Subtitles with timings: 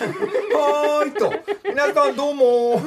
[0.00, 1.30] はーいと。
[1.68, 2.80] 皆さんどうも。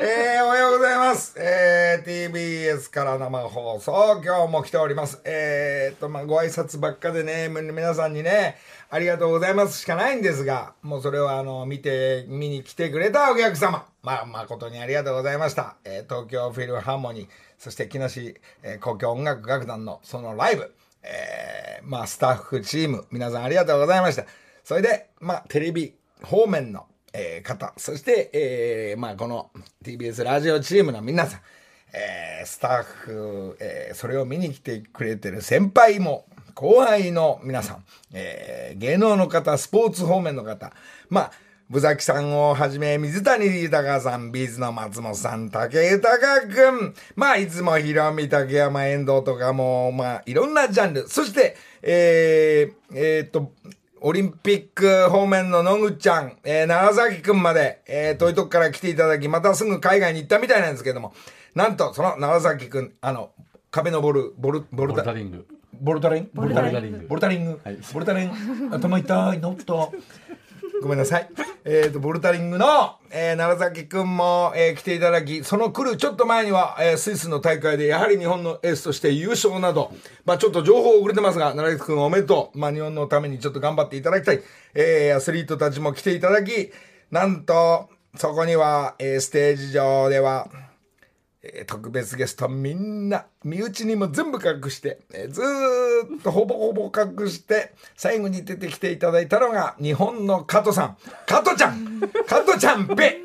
[0.00, 1.34] えー、おはようございます。
[1.36, 5.20] えー、TBS から生放送、今日も来ております。
[5.24, 8.56] えーっと、まあ、ご挨拶ばっかでね、皆さんにね、
[8.88, 13.86] ありがとうございますしかないんですが、もうそれはあの、見て、見に来てくれたお客様。
[14.04, 15.74] まあ、誠にありがとうございました。
[15.84, 17.28] えー東京フィルハーモニー、
[17.58, 24.24] そして木梨、えー公共音楽楽団のそのライブ、えーまあ、スタッフチーム、皆さんありがとうございました。
[24.62, 29.50] それで、まあ、テレビ方面の、えー方、そして、えーまあ、この
[29.84, 31.40] TBS ラジオチームの皆さん、
[31.92, 40.72] えースタッフ、えーそれを見に来てくれてる先輩も、後輩の皆さん、えー芸能の方、スポーツ方面の方、
[41.08, 41.30] まあ、
[41.70, 53.52] ブザキさんをはじめ、水谷豊さん、ビーズの松本さん、竹豊くん、まあ、いつもヒロミ、竹山、遠藤とかも、まあ、いろんなジャンル、そして、えー、えーっと、
[54.00, 61.14] オリンピック方面の野口ちゃん、えー、長崎くんまで、えー、遠いとこから来ていただき、またすぐ海外に行ったみたいなんですけども、
[61.54, 63.30] なんと、その長崎くん、あの、
[63.70, 65.46] 壁登る、ボル、ボルボルタリング。
[65.80, 67.60] ボルタリンボルタリンボルタリング。
[67.64, 68.76] はいボルタリング。
[68.76, 69.92] 頭痛い、ノット。
[70.82, 71.28] ごめんなさい。
[71.64, 79.92] えっ、と、ボルタリングの、えー、奈良崎くんも、えー来ていただき、その来るちょっと前には、えースイスの大会で、やはり日本のエースとして優勝など、
[80.24, 82.58] まあちょっと情報遅れてますが、奈良崎くんおめでとう。
[82.58, 84.42] まあ日本のためにちょっと頑張っていただきたい。
[84.74, 86.72] えーアスリートたちも来ていただき、
[87.10, 90.48] なんと、そこには、えーステージ上では、
[91.42, 95.42] えー特別ゲストみんな身内にも全部隠して、えーず
[96.18, 100.96] っとほぼほぼ隠して最後に出てきていただいたのが日本の加藤さん。
[101.26, 102.00] 加藤ちゃん。
[102.26, 103.20] 加藤ちゃんぺ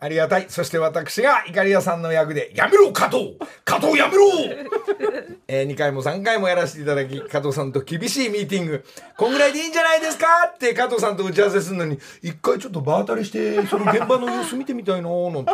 [0.00, 0.46] ありがたい。
[0.48, 3.38] そして私がイカリアさんの役で「やめろ加藤。
[3.64, 4.24] 加藤やめろ!」
[5.46, 8.84] えー、2回も3回もやらせていただき加藤さんと厳しいミーティング。
[9.16, 10.26] こんぐらいでいいんじゃないですか？
[10.54, 15.52] って加藤さんと打ち合わせするのに一回ちょっと場当たりしてその現場の様子見てみたいななんて。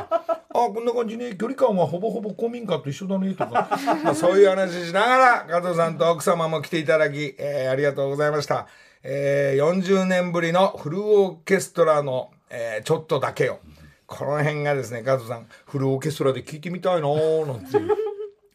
[0.52, 1.36] あこんな感じね。
[1.36, 8.66] 距離感はほぼほぼ公民館と一緒だねとか、まあ、そういう話しながら加藤さんと奥様も来ていただき、えーありがとうございました、
[9.02, 13.60] えー40年ぶりのフルオーケストラの、えーちょっとだけよ
[14.06, 17.96] この辺がですね加藤さんフルオーケストラで聴いてみたいなーなんていう。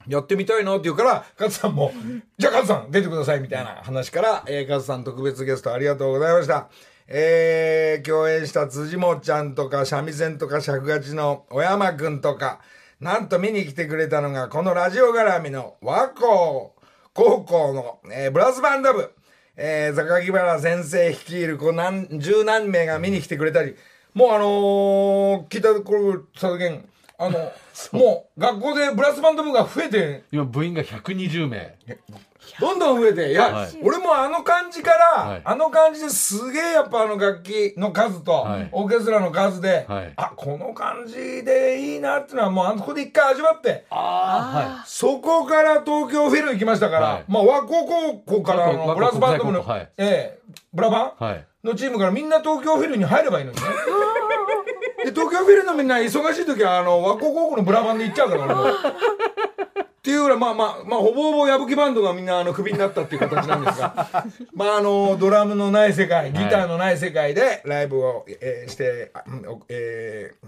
[0.08, 1.92] やってみたいなって言うから、カズさんも、
[2.38, 6.68] じゃあカズさん出てくださいみたいな話から、えー、カズさん特別ゲストありがとうございました。
[7.08, 12.60] えー、共演した辻もちゃんとか、三味線とか尺勝ちの小山くんとか、
[13.00, 16.26] なんと見に来てくれたのが、このラジオ絡みの和光
[17.14, 19.14] 高校の、えーブラスバンド部、
[19.58, 23.76] えー、榊原先生率いるこう何十何名が見に来てくれたり、
[24.14, 27.52] もうあのー聞いたところ、佐々健、あの、
[27.92, 31.78] もう学校でブラスバンド部が増えて、今部員が120名。
[32.60, 33.70] どんどん増えて、いや、はい。
[33.84, 35.42] 俺もあの感じから、はい。
[35.44, 38.70] あの感じですげえやっぱあの楽器の数と、はい。
[38.72, 40.14] オーケストラの数で、はい。
[40.16, 47.26] あ、この感じでいいなっていうのはもうあそこで一回味わって、あそこから東京フィル行きましたから、はい。
[47.28, 49.90] まあ和光高校からのブラスバンド部の、はい。
[49.98, 50.40] ええ
[50.74, 51.46] ブラバン。
[51.66, 53.64] のチームからみんな東京フィルに入ればいいのにね。
[55.06, 58.64] で、東京フィルのみんな忙しい時は、あの、和光高校のブラバンで行っちゃうから、俺も。
[58.70, 58.72] っ
[60.02, 69.12] ていうぐらい、まあまあ、まあ、ほぼほぼ矢吹バンドがみんな、あの、クビになったっていう形なんですが、まあ、あの、ドラムのない世界、ギターのない世界で、ライブを、えーして、
[69.70, 70.48] えー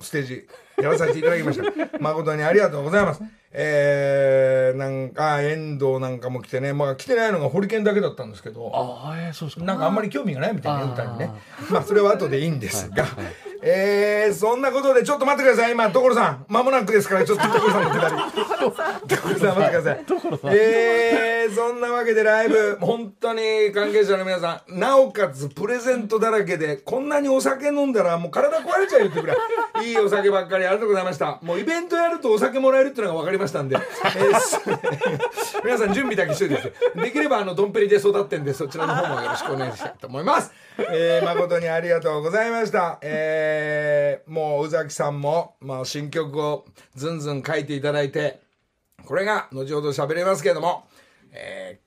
[0.00, 0.46] ステージ
[0.82, 1.64] やらさせていただきました。
[1.98, 3.22] 誠にありがとうございます。
[3.52, 9.64] えー、なんか、遠藤なんかも来てね、まあ来てないのがホリケンだけだったんですけど、ああ、えーそうですか。
[9.64, 11.30] なんかあんまり興味がないみたいな歌にね。
[11.70, 13.06] まあそれは後でいいんですが、
[13.66, 15.72] えー、そんなことでちょっと待ってください。
[15.72, 18.14] 今、所さん、間もなくですから、ちょっと所さんのくだり。
[19.08, 20.04] 所さん待ってください。
[20.54, 29.36] えー、そんなわけでライブ、本当に関係者の皆さん、なおかつプレゼントだらけで、こんなにお酒飲んだらもう体壊れちゃうよってぐらい、
[29.82, 31.38] いいお酒ばっかりありがとうございました。
[31.42, 34.60] もうイベントやるとお酒もらえるっていうのが分かりましたんで、えーす
[35.64, 36.68] 皆さん準備だけしといてくださ
[37.00, 37.02] い。
[37.02, 40.52] できればあのドンペリで育ってんでそちらの方もよろしくお願いしたいと思います。
[40.78, 42.98] えー、誠にありがとうございました。
[43.00, 43.53] えー、
[44.26, 46.64] もう宇崎さんも、まあ、新曲を
[46.94, 48.40] ずんずん書いていただいて、
[49.04, 50.86] これが後ほど喋れますけれども、
[51.32, 51.80] え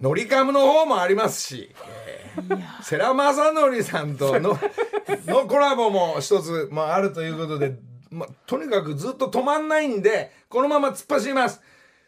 [0.00, 4.58] ー、ノリカムの方もありますし、えー、世良正則さんとの
[5.26, 7.76] のコラボも一つ、まあ、あるということで、
[8.10, 11.60] まあ、とにかくずっと止まんないんで、このまま突っ走ります。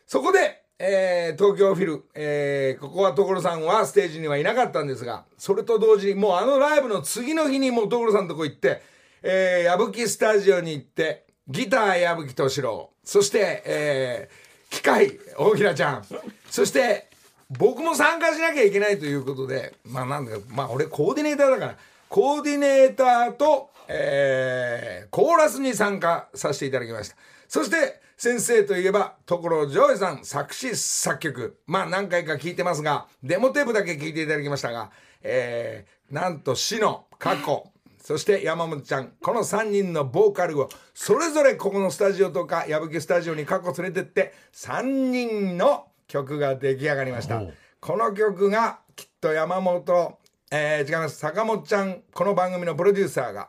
[0.06, 8.82] そこで、えー東京フィル、えーここは所さんはステージにはいなかったんですが、それと同時にもうあのライブの次の日にもう所さんのとこ行って、
[9.28, 16.04] えー、矢吹スタジオに行って、ギター矢吹敏郎、そして、えー、機械大平ちゃん、
[16.48, 17.08] そして、
[17.50, 21.76] 僕も参加しなきゃいけないということで、まあなんだか、まあ俺コーディネーターだから、
[22.08, 27.16] コーディネーターと、えー、コーラスに参加させていただきました。
[27.48, 31.58] そして、先生といえば、所ジョイさん作詞作曲。
[31.66, 34.92] まあ何回か聞いてますが、デモテープだけ聞いていただきましたが、
[35.22, 37.72] えー、なんと死の過去、
[38.06, 47.42] そして山本ちゃん、この3人のボーカルを、それぞれここのスタジオとか、矢吹スタジオに過去連れてって、3人の曲が出来上がりました。
[47.80, 50.18] この曲が、きっと山本、
[50.52, 53.48] えー違います、坂本ちゃん、この番組のプロデューサーが、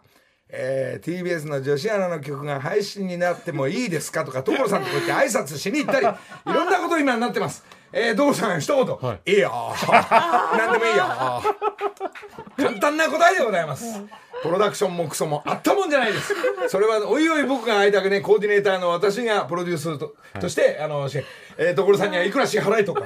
[0.50, 6.10] えー TBS の女子アナの曲が配信になってもいいですかとか、所さんとこ行って挨拶しに行ったり、い
[6.52, 7.64] ろんなこと今になってます。
[7.94, 9.92] えー、所さん一言、、はいいよー。
[10.58, 12.64] なんでもいいよー。
[12.64, 14.02] 簡単な答えでございます。
[14.44, 16.34] プロダクションもクソもあったもんじゃないです。
[16.68, 21.18] それは、おいおい僕が会いたくね、コーディネーターの私がプロデュースと,、として、あの、し
[21.58, 23.04] えー、所さんにはいくら支払いとか、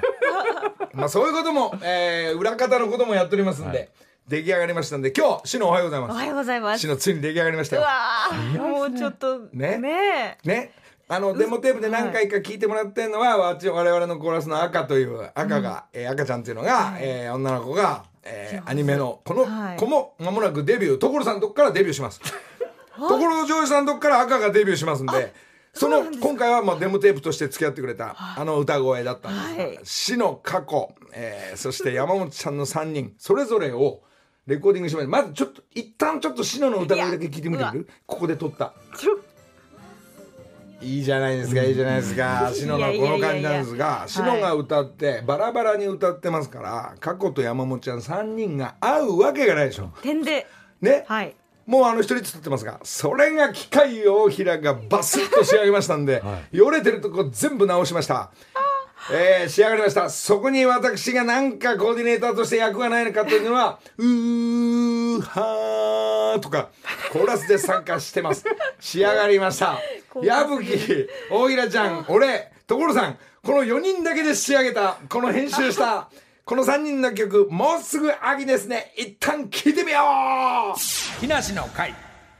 [0.93, 3.91] まあそういうことも、えー、裏方のこともやっておりますんで、
[4.27, 6.11] 出来上がりましたんで、今日、しのおはようございます。
[6.11, 7.81] おはようございますしのついに出来上がりましたよ。
[7.81, 10.71] うわーもうちょっとねねね。
[11.13, 19.77] あの、デモテープで何回か聞いてもらってるのは、わち我々のコーラスの赤という、赤が、えー赤ちゃんっていうのが、えー女の子が、えーアニメの、このはい。
[19.77, 22.21] 子も間もなくデビュー、所さんのとこからデビューします？
[22.97, 25.33] 所ジョージさんのとこから赤がデビューしますんで、
[25.73, 29.79] その、今回はまあデモテープとして付き合ってくれた、あの歌声だったんですが、はい。
[29.83, 34.01] 死の過去、えーそして山本ちゃんの3人、それぞれを、
[34.47, 35.09] レコーディングしました。
[35.11, 38.73] まずちょっと、一旦ちょっとシノの歌声だけ聞いてみてくれるここで撮った。
[38.97, 39.13] ちょ
[40.81, 42.51] いいじゃないですか、いいじゃないですか。
[42.53, 49.91] シノのこの感じなんですが、シノが歌って、バラバラに歌ってますから、過去と山本ちゃん3人が会うわけがないでしょ。
[50.01, 50.47] 点で
[50.81, 51.05] ね。
[51.07, 51.35] はい
[51.67, 58.31] もうあの一人つってますが、それが機械大平がバスッと仕上げましたんで、 よれてるとこ全部直しました。
[59.13, 60.09] えー、仕上がりました。
[60.09, 66.69] そこに私がなんかコーディネーターとして役がないのかというのは、 うーはーとか、
[67.11, 68.45] コーラスで参加してます。
[68.79, 69.79] 仕上がりました。
[70.23, 76.09] 矢吹、大平ちゃん、 俺、所さん、この4人だけで仕上げた、この編集した、
[76.45, 78.93] この3人の曲、もうすぐ秋ですね。
[78.97, 79.99] 一旦聴いてみよ
[80.75, 81.93] う木梨の会。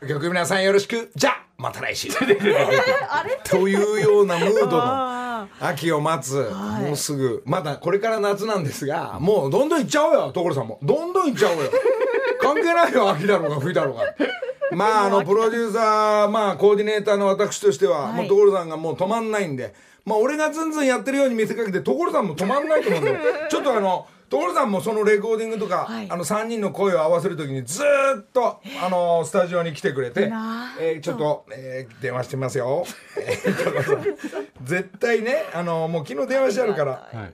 [0.07, 1.11] 曲皆さんよろしく。
[1.15, 2.09] じゃあ、また来週。
[2.11, 3.39] あれ？
[3.43, 5.20] というようなムードのあ
[5.59, 6.49] 秋を待つ、
[6.81, 7.43] もうすぐ。
[7.45, 10.31] まだこれから夏なんですがもうどんどん行っちゃおうよ。
[10.33, 10.79] 所さんも。
[10.83, 11.71] どんどん行っちゃおうよ。
[12.41, 14.03] 関係ないよ秋だろうが冬だろうが。
[14.71, 18.13] まああのプロデューサーまあコーディネーターの私としては、はい。
[18.13, 19.73] もう所さんがもう止まんないんで。
[20.05, 32.85] まあ俺がずんずんやってるように見せかけて所さんも止まんないと思うんで ちょっとあの所さんもそのレコーディングとか、はいあの3人の声を合わせるときにずーっと、あのスタジオに来てくれてな、えーちょっと、えー電話してますよ。
[34.63, 37.33] 絶対ね、あのもう昨日電話してあるから、はい。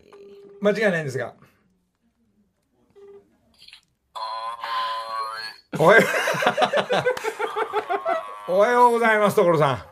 [0.59, 1.33] 間違いないんですが。
[5.77, 6.05] おはよう。
[8.53, 9.69] おはようございます、所さん。
[9.71, 9.83] のり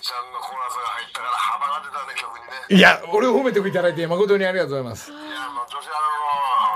[0.00, 5.10] ちゃんのコーラスが入ったから幅が出たね曲にねいや、俺を褒めていただいて誠にありがとうございます。
[5.10, 6.06] いやもう女子アナ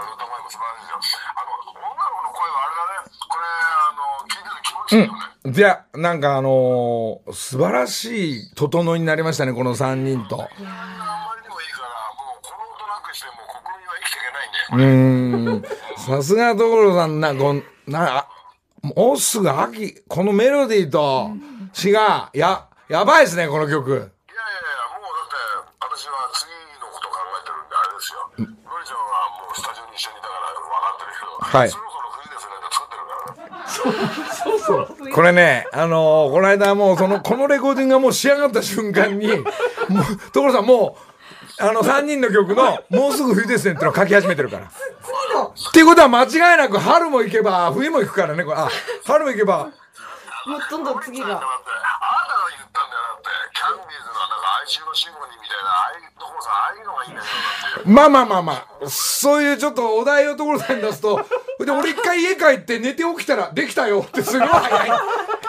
[0.05, 4.27] の歌声も素晴らしいですよあの女の子の声はあれだねこれあの
[4.95, 5.11] 聞いてて気持ちいいよね、
[5.53, 10.37] じゃあ、なんかあのー素晴らしい整いになりましたね、この3人と。
[10.37, 10.55] あんま
[11.37, 16.21] りにもいいからもうこの音なくしてもう国民は生きていけないんだよ、うーん。
[16.21, 18.29] さすが所さん、な、こん、な、あ
[18.83, 21.31] もうすぐ秋、このメロディーと
[21.73, 23.91] 詩が、や、やばいですね、この曲。
[23.91, 24.11] いやいやいや
[25.01, 25.41] もうだって
[25.81, 32.13] 私は次のこと考えてるんであれですよのりちゃんはもうスタジオに一緒にいたから分かってるけど、はいそろそろ
[33.83, 39.45] 冬ですねって作ってるからねこれね、あのーこの間もうその、このレコーディングがもう仕上がった瞬間に、もう、
[40.33, 40.97] 所さんも
[41.61, 44.67] う、あの3人の曲の、もうすぐ冬ですねってのを書き始めてるから。
[44.67, 44.71] っ
[45.73, 48.57] ていうことは間違いなく春も行けば、冬も行くからね、これ。
[48.57, 48.69] あ、
[49.05, 49.71] 春も行けば、
[50.47, 51.29] もうどんどん次が。
[51.29, 57.89] だってあなたが言ったんだよだってキャンディーズのなんか哀愁のシンフォニーみたいなああいうところさああいうのがいいんだよだって。
[57.89, 61.25] まあまあまあまあ、そういうちょっとお題を所さんに出すと、
[61.61, 64.91] で、俺一回家帰って寝て起きたら、できたよってすごい早い。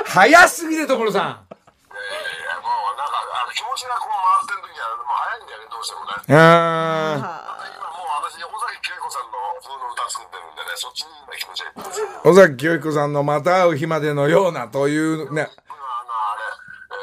[0.06, 1.22] 早すぎる所さん。
[1.22, 6.38] いやいやもうなんかあの気持ちがこう回ってる時はもう早いんだよねどうしてもねうーん。
[6.38, 15.42] あ今もう私尾崎恵子さんの風の歌作ってるんでねそっちに今気持ちがいってます今尾崎清彦さんのまた会う日までのようなというね。
[15.42, 16.46] あのあれ、
[16.94, 17.02] え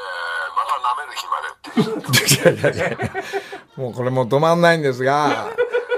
[0.49, 3.11] ー、また舐める日までっていう いやいやいや
[3.77, 5.49] もうこれもう止まんないんですが、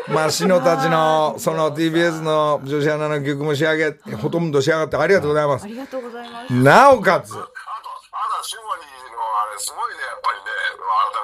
[0.09, 5.69] まあ、篠たちの、その TBS の女子アナの曲も仕上げ、ほとんど仕上がってありがとうございますあ。
[5.69, 9.19] りがとうございますなおかつ、あとあなたシンフォニーの
[9.49, 10.45] あれすごいねやっぱりね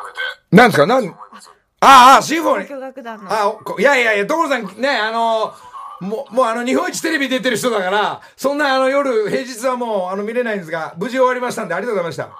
[0.01, 1.17] 改めてなんですかなん
[1.83, 2.61] ああ、シンフォニー。
[2.63, 5.53] 交響楽団のあ、こいやいやいや、所さんね、あの、
[6.01, 12.27] もう、もうあの、日本一テレビ出てる人だから、そんなあの夜、平日はもう、あの、見れないんですが、無事終わりましたんで、ありがとうございました。
[12.27, 12.37] もう、あ、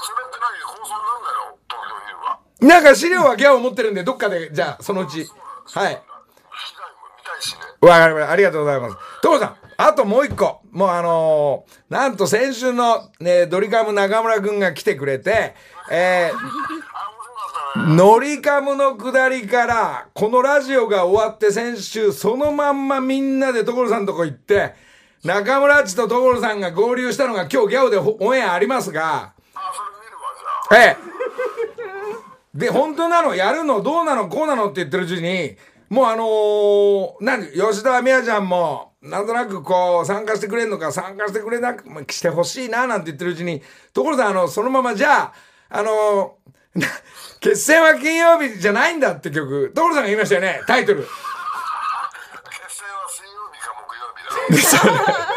[0.00, 2.38] それって何放送なんだよ、東京フィルムは。
[2.60, 5.28] なんか資料はギャオ持ってるんで、どっかで、じゃあ、そのうち。
[5.74, 6.02] はい。
[7.80, 8.30] わかりました。
[8.32, 8.96] ありがとうございます。
[9.22, 10.60] 所さん、あともう一個。
[10.72, 15.54] もうあのーなんと先週の、ね、ドリカム中村くんが来てくれて、
[15.90, 17.94] えー。
[17.94, 24.74] ノリカムの下りから、このラジオが終わって先週、そのまんまみんなで所さんのとこ行って、
[25.22, 30.34] 中村っちと所さんが合流したのが今日ギャオでオンエアありますが、あ、それ見るわ、
[30.68, 30.84] じゃあ。
[30.84, 31.17] ええ。
[32.54, 33.34] で、本当なの？
[33.34, 33.82] やるの？
[33.82, 34.28] どうなの？
[34.28, 34.70] こうなの？
[34.70, 35.56] って言ってるうちに、
[35.88, 37.46] もうあのー、何？
[37.52, 43.62] 吉田美和ちゃんも、なんとなくこう、参加してくれんのか、参加してくれなく、まあしてほしいな、なんて言ってるうちに、
[43.92, 45.32] 所さん、あの、そのままじゃあ、
[45.68, 46.86] あのー、な
[47.40, 51.02] 決戦は金曜日じゃないんだって曲、所さんが言いましたよね、タイトル。
[51.02, 51.12] 決
[52.68, 55.28] 戦は水曜日か木曜日だろ。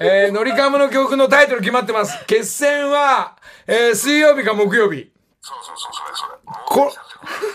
[0.26, 2.24] えー、ノリカムの曲のタイトル決まってます。
[2.26, 5.12] 決戦は、えー、水曜日か木曜日。
[5.42, 6.36] そうそうそう、それそれ。
[6.68, 6.92] こ、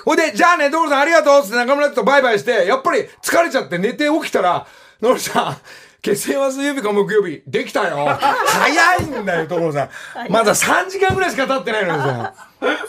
[0.05, 4.65] ほいで、じゃあね、所さんありがとうって中村とバイバイして、やっぱり疲れちゃって寝て起きたら、
[5.01, 5.57] のりさん、
[6.01, 8.05] 決戦は水曜日か木曜日、できたよ。
[8.17, 9.89] 早いんだよ、所さん。
[10.31, 12.07] まだ3時間ぐらいしか経ってないのにさ。
[12.09, 12.81] あのあれもだから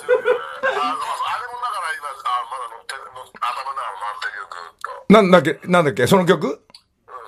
[1.93, 4.73] 今、あ、まだ乗ってる、の頭の中回ってるよ、ぐーっ
[5.09, 5.13] と。
[5.13, 6.47] なんだっけ、なんだっけ、その曲？
[6.47, 6.59] うん、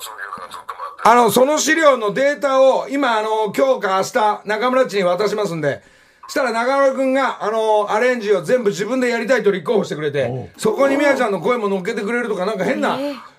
[0.00, 1.08] その曲がずっと。
[1.10, 5.82] あの、その資料のデータを、今、あの、今日か明日、中村っちに渡しますんで、
[6.28, 12.98] したら中村くんが、あの、アレンジを全部自分でやりたいと立候補してくれて、そこにみやちゃんの声も乗っけてくれるとか、なんか変な、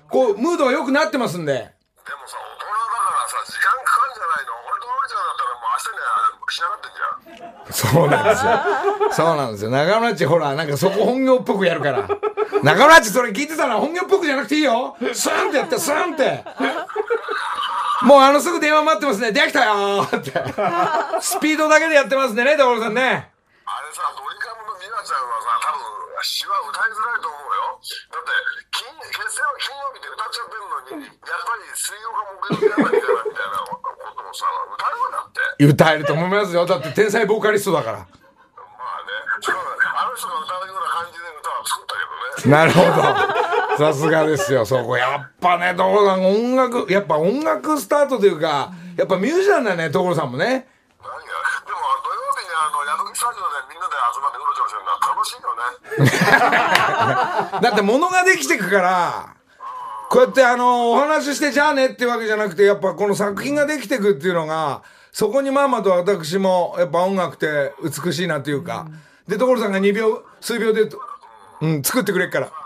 [0.09, 1.53] こう、ムードが良くなってますんで。
[1.53, 2.73] でもさ、大人だ
[3.05, 7.69] からさ、時間かかるんじゃないの俺とノリちゃんだったらもう明日には仕上がってんじゃん。
[7.69, 8.51] そうなんですよ。
[9.11, 9.69] そうなんですよ。
[9.69, 12.09] 中村っち、ほら、なんかそこ本業っぽくやるから。
[12.63, 14.97] 中村っち、それ聞いてたら本業っぽくじゃなくていいよ。
[15.13, 16.43] スーンってやって、スーンって。
[18.03, 19.31] もうあのすぐ電話待ってますね。
[19.31, 20.31] できたよーって。
[21.21, 23.31] スピードだけでやってますんでね、所さんね。
[23.65, 25.83] あれさ、ドリカムの美和ちゃんはさ、多分
[26.23, 27.79] 詩は歌いづらいと思うよ。
[27.79, 28.31] だって、
[28.71, 35.67] 金決戦は金曜日で歌っちゃってるのに、やっぱり水曜か木曜日あたりだなみたいなこともさ、歌えるんだって。
[35.67, 36.65] 歌えると思いますよ。
[36.65, 37.99] だって天才ボーカリストだから。
[37.99, 38.15] まあね、
[39.43, 39.67] そうだね。
[39.83, 42.55] あの人が歌うような感じで歌は作ったけどね。
[42.55, 42.79] なるほ
[43.35, 43.38] ど。
[43.79, 44.97] さすがですよ、そこ。
[44.97, 50.67] やっぱね、所さん音楽、やっぱ音楽スタートというか、やっぱミュージシャンだね、所さんもね。
[51.01, 55.61] 何がでも土曜日にあの宿口スタジオでみんなで集まってうろちょろしてるのは楽しいよね。
[57.61, 59.35] だって物ができてくから、
[60.09, 64.81] こうやってあの、お話ししてじゃあねってわけじゃなくて、やっぱこの作品ができてくっていうのが、
[65.11, 68.87] そこにまんまと私も、やっぱ音楽って美しいなっていうか、
[69.27, 70.89] で、所さんが2秒、数秒で、
[71.61, 72.47] うん、作ってくれっから。
[72.47, 72.57] のりち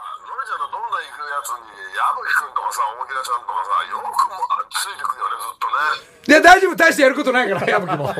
[0.53, 1.67] ゃんのどんどん行くやつに
[1.97, 4.09] 矢吹くんとかさ大木田ちゃんとかさよくも
[4.47, 5.67] あついてくるよねずっと
[6.07, 6.12] ね。
[6.27, 8.09] いや、大丈夫、大してやることないから、 矢吹も。
[8.09, 8.19] あのね、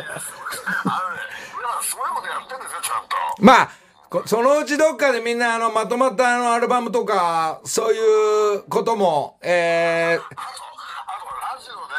[1.82, 3.16] すごいことやってるんですよちゃんと。
[3.40, 3.70] まあ、
[4.10, 11.96] こそのうちどっかでみんなあの、まとまったあの、アルバムとか、そういうことも、えー、あと、あとラジオで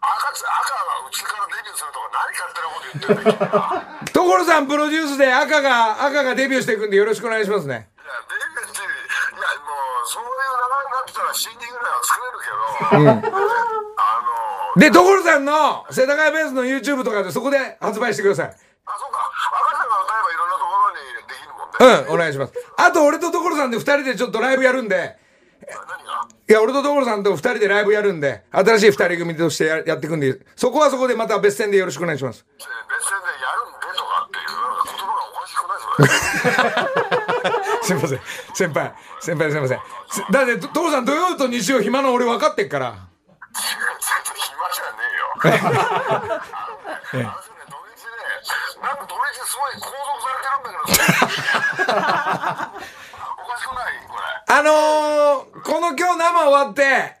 [0.00, 7.88] 赤ち赤がうちからデビューするとか何勝手なこと言ってんだ所さんプロデュースで赤が、赤がデビューしていくんでよろしくお願いしますね。
[7.96, 8.84] デビューってい
[9.40, 9.72] やも
[10.04, 13.38] うそういう流れになってたら CD ぐらいは作れるけど、
[13.98, 18.46] あので、所さんの世田谷ベースの YouTube とかでそこで発売してください。
[18.46, 22.08] あそうか赤ちゃんが歌えばいろんなところにできるもんね。
[22.08, 22.52] うん、お願いします。
[22.76, 25.16] あと、俺と所さんで二人でちょっとライブやるんで、
[25.66, 26.28] 何が？
[26.48, 32.46] いや、俺と所さんと二人でライブやるんで、新しい二人組としてややっていくんで、そこはそこでまた別線でよろしくお願いします。
[32.58, 34.48] 別線でやるんでとかっていう
[34.84, 37.78] 言葉がおかしくないそれ。
[37.84, 38.20] すいません。
[38.54, 38.94] 先輩。
[39.20, 39.80] 先輩すいません。
[40.10, 43.08] すだって、所さん土曜と日曜暇な俺分かってっから。
[45.44, 45.54] えよ。
[45.54, 48.18] あのね、土日ね、
[48.82, 51.92] なんか土日すごい拘束されてるんだけど、
[53.38, 54.22] おかしくないこれ。
[54.48, 57.16] あのー、この今日生終わって、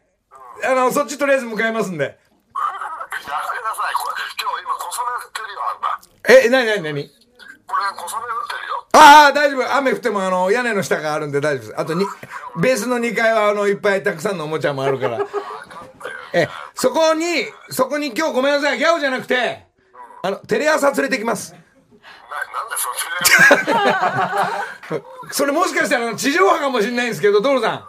[0.66, 2.04] あの、そっちとりあえず向かいますんで。
[2.04, 3.30] やめな
[3.74, 3.94] さい。
[3.94, 6.42] これ今日今小雨降ってるよ、あんた。
[6.44, 7.10] え、なになになに？
[7.66, 8.86] これ小雨降ってるよ。
[8.92, 9.74] ああ、大丈夫。
[9.76, 11.80] 雨降ってもあの、屋根の下があるんで大丈夫です。
[11.80, 12.06] あとに、
[12.60, 15.18] ベースの2階はあの、いっぱいたくさんのおもちゃもあるから。
[16.32, 18.78] え、そこに、そこに今日ごめんなさい。
[18.78, 19.66] ギャオじゃなくて、
[20.22, 21.52] あの、テレ朝連れてきます。
[21.52, 22.76] ななんで
[24.88, 27.86] それそれもしかしたら地上波かもしれないんですけど、ドロさ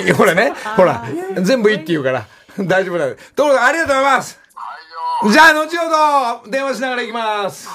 [0.00, 0.04] ん。
[0.04, 1.04] いやほらね、ほら、
[1.42, 2.26] 全部いいって言うから、
[2.58, 3.16] 大丈夫だよ。
[3.34, 4.40] ドロさん、ありがとうございます。
[4.54, 5.32] はいよ。
[5.32, 7.68] じゃあ、後ほど、電話しながら行きます。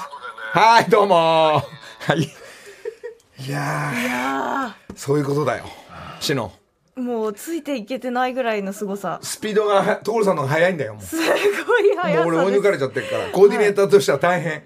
[0.52, 1.16] はい、どうも。
[1.16, 1.62] は
[2.14, 2.22] い。
[3.38, 5.64] いやー、そういうことだよ。
[6.20, 6.52] シノ。
[6.96, 9.18] もうついていけてないぐらいの凄さ。
[9.22, 11.02] スピードがは所さんの方が速いんだよもう。
[11.02, 13.28] すごい速もう俺追い抜かれちゃってるから。
[13.28, 14.62] コーディネーターとしては大変。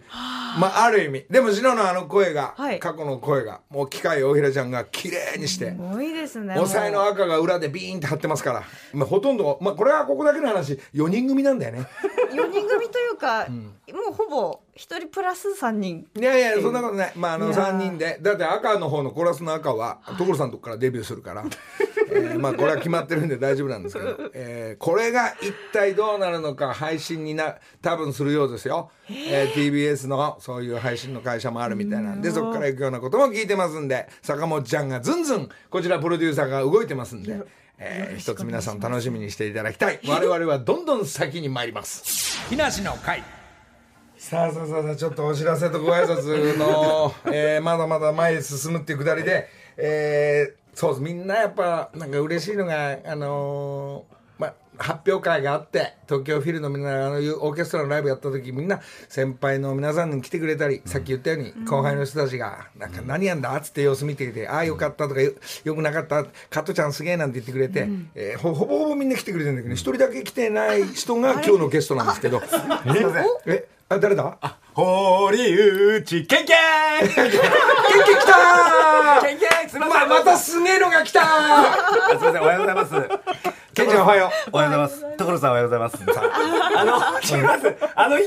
[0.61, 1.27] まあある意味。
[1.29, 2.79] でも篠のあの声が、はい。
[2.79, 5.73] 過去の声がもう機械大平ちゃんが綺麗にして。
[5.73, 10.79] すごいですね抑えの赤が裏でビーンって張ってますから、まあ、ほとんど、まあ、これはここだけの話。
[10.95, 11.89] 4人組なんだよね。
[12.31, 16.07] 4人組というか、もうほぼ1人プラス3人。
[16.17, 17.13] いやいやそんなことない。
[17.15, 17.73] まああのいやー。
[17.73, 18.19] 3人で。
[18.23, 21.45] だって赤の方のコーラスの赤は所さんのとこからデビューするから、
[22.11, 29.53] えーまあこれは決まってるんで 大丈夫なんですけど、えーこれが一体どうなるのか配信にな多分するようですよ、えー。
[29.53, 34.09] TBS のそういう配信の会社もあるみたいなんでそこから行くようなことも聞いてますんで。
[34.23, 37.41] 坂本ちゃんがずんずんこちらプロデューサーが動いてますんで。
[37.79, 40.01] えー一つ皆さん楽しみにしていただきたい。
[40.07, 42.39] 我々はどんどん先に参ります。
[42.49, 43.23] 木梨の会
[44.21, 49.49] さあさあさあちょっとお知らせとご挨拶の、 えーまだまだ前へ進むっていうくだりで、
[49.79, 54.20] えーそうみんなやっぱなんか嬉しいのがあのーまあ
[54.81, 65.33] 発表会があって東京フィルのみんなあのいうオーケストラのライブやった時みんな先輩の皆さんに来てくれたり、さっき言ったように後輩の人たちが「なんか何やんだ?」っつって様子見てきて「ああよかった」とかよ
[65.65, 72.41] 「よくなかった」「カットちゃんすげえ」なんて言ってくれて、えーほほぼほぼみんな来てくれてるんだけど一人だけ来てない人が今日のゲストなんですけど。
[72.41, 73.27] すいません。
[73.47, 73.67] え？
[73.91, 74.39] あ誰だ？
[74.73, 75.37] 堀
[75.97, 77.39] 内ケンケンケンケン来
[78.25, 79.21] たー！
[79.21, 80.09] ケンケンすいません。
[80.09, 82.95] ままたすげえのが来たすいません、おはようございます。
[83.81, 85.17] ケンちゃんおはよおはようございます。
[85.17, 85.97] 所さんおはようございます。
[86.77, 87.77] あの、すみません。
[87.95, 88.25] あの日、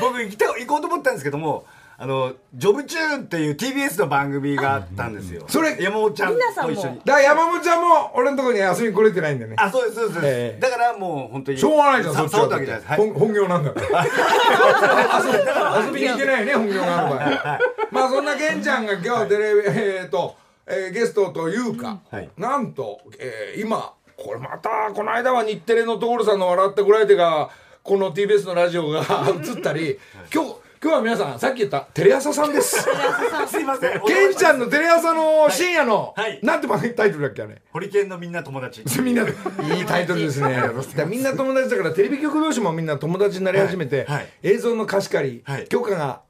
[0.00, 1.66] 僕行きた、行こうと思ったんですけども、
[1.98, 5.44] あの、ジョブチューンっていう TBS の番組があったんですよ。
[5.46, 7.00] それ山本ちゃんと一緒に。
[7.04, 10.20] だから山本ちゃんも俺のところに遊びに来れてないんだよねあ、そうです、そうです。
[10.24, 11.58] ええだからもう本当に。
[11.58, 12.88] しょうがないじゃんそっちはわけじゃないです。
[12.88, 14.04] はい本本業なんだから
[15.84, 17.58] 遊遊びに行けないね本業がある場合
[17.92, 20.34] まあそんなケンちゃんが今日テレビえーと、
[20.66, 27.50] えーゲストというか、はいなんと、えー今これまたこの間は日テレの所さんの「笑ってこられて」が
[27.82, 29.00] この TBS のラジオが
[29.44, 29.98] 映ったり
[30.32, 32.82] 今日今日は皆さんさっき言ったテレ朝さんです。
[33.46, 34.00] すいません。
[34.04, 36.40] ケンちゃんのテレ朝の深夜の、はい。
[36.42, 37.62] なんて番組タイトルだっけあれ？
[37.72, 38.82] ホリケンのみんな友達。
[39.00, 39.32] みんなで
[39.78, 40.52] いいタイトルですね。
[40.54, 44.06] だからみんな友達だからテレビ局同士もみんな友達になり始めて、はい。
[44.06, 44.28] はい。
[44.42, 45.68] 映像の貸し借り、はい。
[45.68, 46.22] 許可が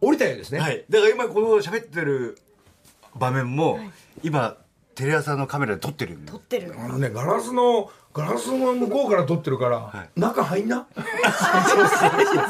[0.00, 0.84] 下りたようですね、はい。
[0.88, 2.38] だから今この喋ってる
[3.16, 3.80] 場面も、
[4.22, 4.58] 今、
[4.98, 6.38] テレ朝のカメラで撮ってるんで撮。
[6.38, 6.74] ってる。
[6.76, 10.88] あのねガラスのガラスの向こうから撮ってるから、中入んな？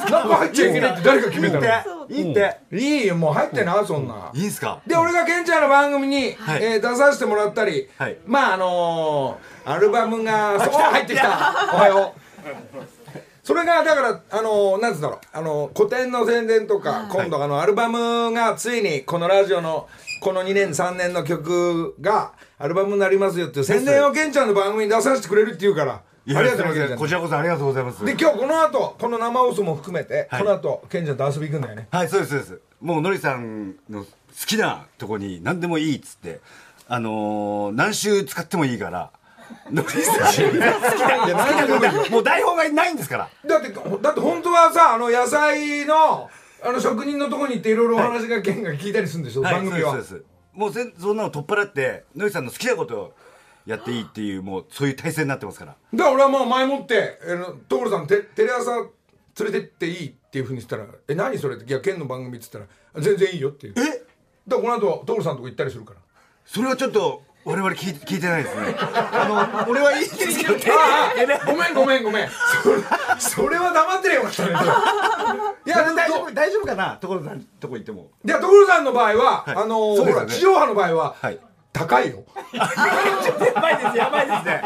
[0.08, 2.06] 中入っちゃいけないって誰が決めたの？
[2.08, 2.58] いいって。
[2.72, 4.80] いいよもう入ってなそんな、いいんすか？
[4.86, 6.64] で俺がケンちゃんの番組に、はい。
[6.64, 8.16] えー出させてもらったり、はい。
[8.26, 11.54] まああのーアルバムがそう入ってきた。
[11.74, 12.20] おはよう
[13.48, 15.18] それがだからあのーなんつうんだろう。
[15.32, 19.88] あのー古典の宣伝とか、今度あのアルバムがついにこのラジオの
[20.20, 28.04] この2年3年の曲がアルバムになりますよっていう宣伝をケンちゃんの番組に出させてくれるっていうからいやありがとうございませんこちらこそありがとうございます。
[28.04, 30.42] で今日この後この生放送も含めて、はい。
[30.42, 31.88] この後ケンちゃんと遊び行くんだよね。
[31.90, 32.60] はいそうですそうです。
[32.82, 34.08] もうのりさんの好
[34.46, 36.40] きなとこに何でもいいっつって
[36.86, 39.10] あのー、何週使ってもいいから
[39.70, 42.10] のりさん。
[42.10, 43.28] もう台本がないんですから。
[43.46, 43.68] だって
[44.02, 46.30] だって本当はさあの野菜の
[46.62, 49.92] あの職人のとこに行っていろいろお話がケンが聞いたりするんでしょ、番組は。
[49.92, 53.14] そうですもうせそんなの取っ払ってのりさんの好きなことを
[53.64, 55.76] やっていいっていうもうそういう体制になってますから。
[55.94, 58.88] だから俺はもう前もってえー所さんテテレ朝連
[59.52, 62.64] れてっていいっていうふうにしたら「え何それ?」って「いやケンの番組」っつったら
[63.00, 63.74] 「全然いいよ」っていう。
[63.76, 64.04] え？
[64.48, 66.00] だからこの後所さんのとこ行ったりするから。
[66.44, 68.76] それはちょっと我々聞い聞いてないですね。
[68.78, 70.54] あの俺はいいですけど。
[70.70, 72.28] ああごめんごめんごめん。
[72.62, 72.76] それ
[73.18, 74.50] それは黙ってりゃよかったね
[75.64, 76.98] いや大丈ど夫大丈夫かな？
[77.00, 78.10] 所さんとこ行っても。
[78.22, 79.56] いや所さんの場合は、はい。
[79.56, 80.12] あのね。
[80.12, 81.38] ほら地上波の場合は、はい。
[81.72, 82.22] 高いよ。
[82.52, 82.66] や
[83.54, 84.62] ばいですやばいですね。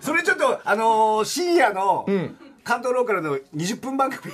[0.00, 2.06] それちょっとあのー深夜の
[2.64, 4.32] 関東ローカルの20分番組。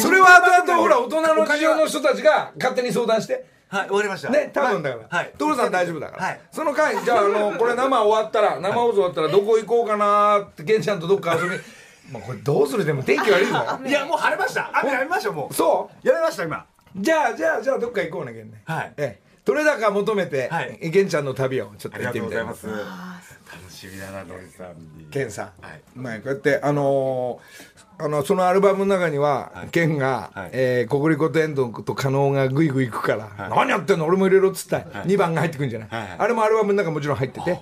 [0.00, 4.30] それは後々ほら大人の事情の人たちが勝手に相談してはい終わりました。
[4.30, 5.32] ね多分だから、はい。
[5.38, 6.40] 所さん大丈夫だから、はい。
[6.50, 11.56] その間じゃああの これ生終わったら生放送終わったらどこ行こうかなーって源ちゃんとどっか遊び。
[12.10, 13.64] もうこれどうするでも天気悪いぞ。
[13.86, 14.70] いやもう晴れました。
[14.74, 15.54] 雨やめましたもう。
[15.54, 16.56] そやめました今。
[16.58, 18.62] うじゃあじゃあじゃあどっか行こうね源ね。
[18.66, 18.92] はい。
[18.96, 19.30] ええ。
[19.44, 20.78] 取れ高求めて、はい。
[20.82, 23.30] 源ちゃんの旅をちょっと行ってみたいとうございます。
[23.52, 24.76] 楽しみだなのりさん。
[24.98, 25.80] に健さん、はい。
[25.94, 27.69] まあこうやってあのー
[28.02, 30.50] あのそのアルバムの中には、健が、はい。
[30.52, 34.06] えー、国立古典とと加納がグイグイ行くから、何やってんの？
[34.06, 36.16] 俺も入れろっつったら、2番が入ってくるんじゃない、はいはい。
[36.18, 37.60] あれもアルバムの中もちろん入ってて。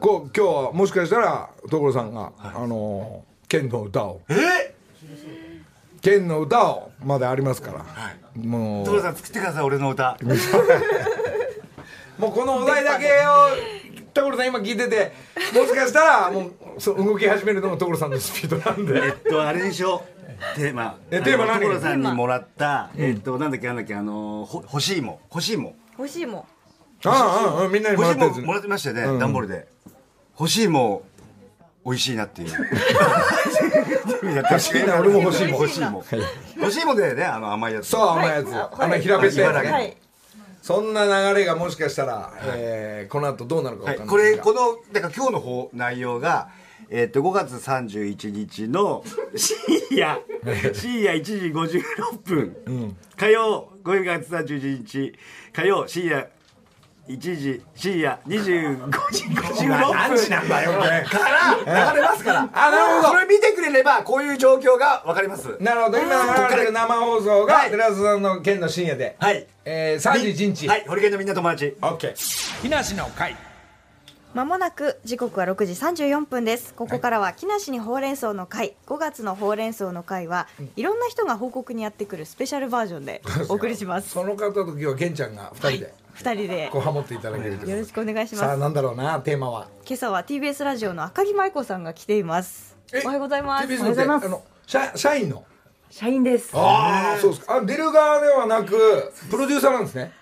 [0.00, 4.20] こう今日はもしかしたら所さんが、あのー剣の歌を。
[4.28, 4.74] え？
[6.00, 7.84] 剣の歌をまだありますから、
[8.36, 8.86] もう。
[8.86, 10.16] 所さん作ってください俺の歌。
[12.18, 13.10] もうこのお題だけを
[14.12, 15.12] 所さん今聞いてて
[15.54, 19.06] もしかしたらもうそう動き始めるのが所さんのスピードなんで。
[19.06, 20.04] えっとあれでしょ。
[20.54, 20.98] テーマ。
[21.10, 21.56] えテーマ何？
[21.56, 23.50] あの所さんにもらったえっとなん。
[23.50, 26.40] だっけなんだっけあのほ欲しいも欲しいも欲しいもん。
[26.40, 28.36] ああああみんなにもらったやつ。
[28.36, 29.66] 欲しいももらってましたよね段ボールで。
[30.38, 31.02] 欲しいも
[31.84, 32.48] 美味しいなっていう。
[34.50, 35.60] 欲しいな俺も欲しいもん。
[35.62, 36.04] 欲しいも
[36.56, 37.88] 欲しいもでねあの甘いやつ。
[37.88, 38.84] そう甘いやつ、はい。
[38.84, 39.00] 甘い。
[39.02, 39.96] 平べったい
[40.60, 44.44] そんな流れがもしかしたら、えーこの後どうなるかわはい、かんないこれですが。
[44.44, 44.58] この
[44.92, 46.50] だから今日の方内容が
[46.90, 49.04] えっと5月31日の
[49.36, 49.56] 深
[49.96, 50.18] 夜
[50.72, 55.14] 深夜1時56分、火曜5月31日。
[55.52, 56.28] 火曜深夜
[57.08, 59.68] 1時深夜25時56分。
[59.68, 61.04] 何時なんだよこれ。
[61.04, 61.18] か
[61.66, 62.50] ら流れますから。
[62.52, 63.08] あなるほど。
[63.08, 65.56] それ見てくれればこういう状況が分かります。
[65.60, 65.98] なるほど。
[65.98, 67.70] 今流れてる生放送がはい。
[67.70, 69.46] 寺田さんの県の深夜で、はい。
[69.64, 70.84] えー、31日、はい。
[70.86, 71.76] ホリケンのみんな友達。
[71.82, 72.62] オッケー。
[72.62, 73.36] 木梨の会
[74.34, 76.74] まもなく時刻は6時34分です。
[76.74, 78.76] ここからは木梨にほうれん草の会。
[78.86, 80.82] 5月のほうれん草の会はい。
[80.82, 84.10] ろんな人が報告にやってくるスペシャルバージョンで お送りします。
[84.10, 86.68] その方と今日は玄ちゃんが2人で2人で。
[86.70, 89.68] こうハモっていただけるよろしくお願いしさあますなんだろうなテーマは？
[89.86, 92.76] 今朝は TBS ラジオの赤木舞子さんが来ています。
[92.92, 93.66] えおはようございます。
[93.66, 94.26] TBS おはようございます。
[94.26, 95.42] あの社社員の？
[95.90, 96.50] 社員です。
[96.54, 97.54] ああそうですか。
[97.56, 100.12] あ出る側ではなくプロデューサーなんですね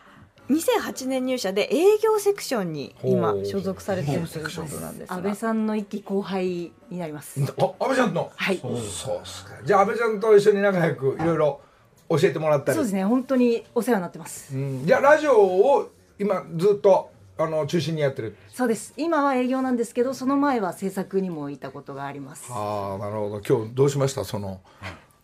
[0.48, 7.40] 2008年入社で営業セクションに今所属されているということなんですが安倍さんの一期後輩になります。
[7.40, 7.44] あ
[7.80, 8.58] 安倍ちゃんのはい。
[8.58, 11.60] そうっすかじゃあ安倍ちゃんと一緒に仲良くいろいろ
[12.08, 13.04] 教えてもらったりそうですね。
[13.04, 14.56] 本当にお世話になってます。
[14.56, 18.94] うんじゃあラジオを今ずっとあの中心にやってるそうです。
[18.96, 22.46] 今は営業なんですけど、その前は制作にもいたことがあります。
[22.50, 24.24] ああなるほど今日どうしました？
[24.24, 24.60] その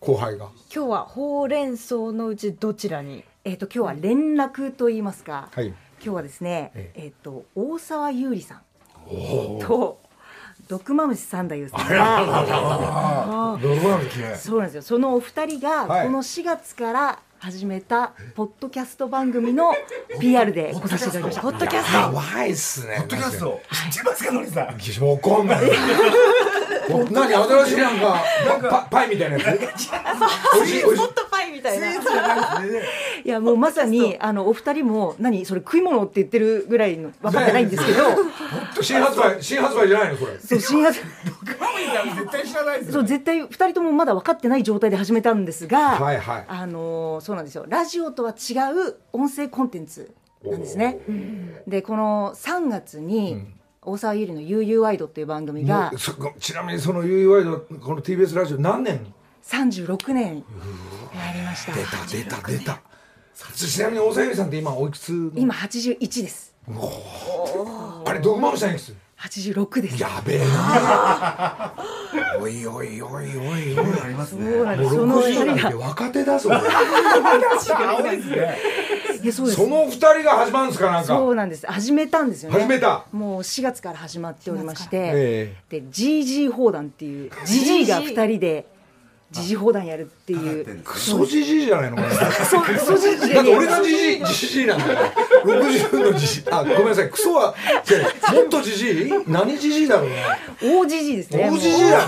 [0.01, 3.25] 後輩が今日はほうれん草のうちどちらに？
[3.45, 5.49] えっ、と今日は連絡と言いますか。
[5.53, 5.67] はい。
[5.69, 7.07] 今日はですね、ええ。
[7.09, 8.61] っ、と大沢優里さん。
[9.61, 10.01] と
[10.69, 11.89] 毒マムシ三太夫さん。
[14.37, 14.83] そうなんですよ。
[14.83, 16.07] そのお二人がはい。
[16.07, 19.75] この4月から始めたポッドキャスト番組の
[20.21, 21.43] PR で来させていただきました。
[21.43, 22.95] ポッドキャスやばいっすね。
[22.99, 23.61] ポッドキャスト。
[23.91, 24.67] 知ってますかのりさん？
[24.69, 25.61] わかんな
[27.11, 29.91] 何新しいなんかパイみたいなやつ？
[30.61, 31.93] おいしいおいしいホットパイみたいな。
[33.25, 38.03] いやもうまさにあのお二人も何それ食い物って言ってるぐらいの分かってないんですけど。
[38.83, 40.39] 新発売新発売じゃないのそれ。
[40.39, 46.45] そう新発絶対知らないですそう絶対二人ともまだ分かってない状態で始めたんですが、はいはい。
[46.49, 47.65] あのそうなんですよ。
[47.69, 48.55] ラジオとは違
[48.89, 50.13] う音声コンテンツ
[50.45, 51.01] なんですね。
[51.67, 53.47] でこの3月に、
[53.85, 55.93] 大沢優里の「悠々ワイド」っていう番組が
[56.39, 59.13] ちなみにその UUI のこの TBS ラジオ何年
[59.45, 61.73] 36年やりました。
[61.73, 62.81] 出た出た出た。
[63.55, 65.31] ちなみに大沢由里さんって今おいくつの？
[65.35, 66.55] 今81です。
[68.05, 70.01] あれドグマムさんいくつ？86です。
[70.01, 71.75] やべえな。
[72.41, 73.75] おいおいおいおいおい。
[73.75, 74.91] そうなんです。
[74.91, 75.71] そのもう二60なん人が。
[75.71, 76.61] て若手だ そうで
[79.33, 79.53] す。
[79.53, 81.07] その二人が始まるんですかなんか。
[81.07, 81.67] そうなんです。
[81.67, 82.61] 始めたんですよね。
[82.61, 83.05] 始めた。
[83.13, 88.67] もう4月から始まっておりまして、えで GG 砲弾っていう GG が2人で
[89.33, 90.83] 時事砲弾やるっていう。
[90.85, 92.09] クソじじいじゃないのこれ。
[92.09, 94.99] だそうクソ GG って俺がじじいじじいなんだよ。
[95.45, 96.45] 60のじじい。
[96.51, 97.11] あごめんなさい。
[97.11, 97.55] クソは
[98.33, 99.13] もっとじじい？
[99.27, 100.17] 何じじいだろうね。
[100.61, 101.51] 大 GG ですね。
[101.51, 101.99] 大じじいそうなん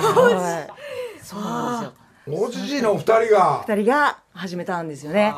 [1.16, 1.92] ですよ。
[2.26, 3.64] 大じじいのお二人が。
[3.66, 5.34] 2人が始めたんですよね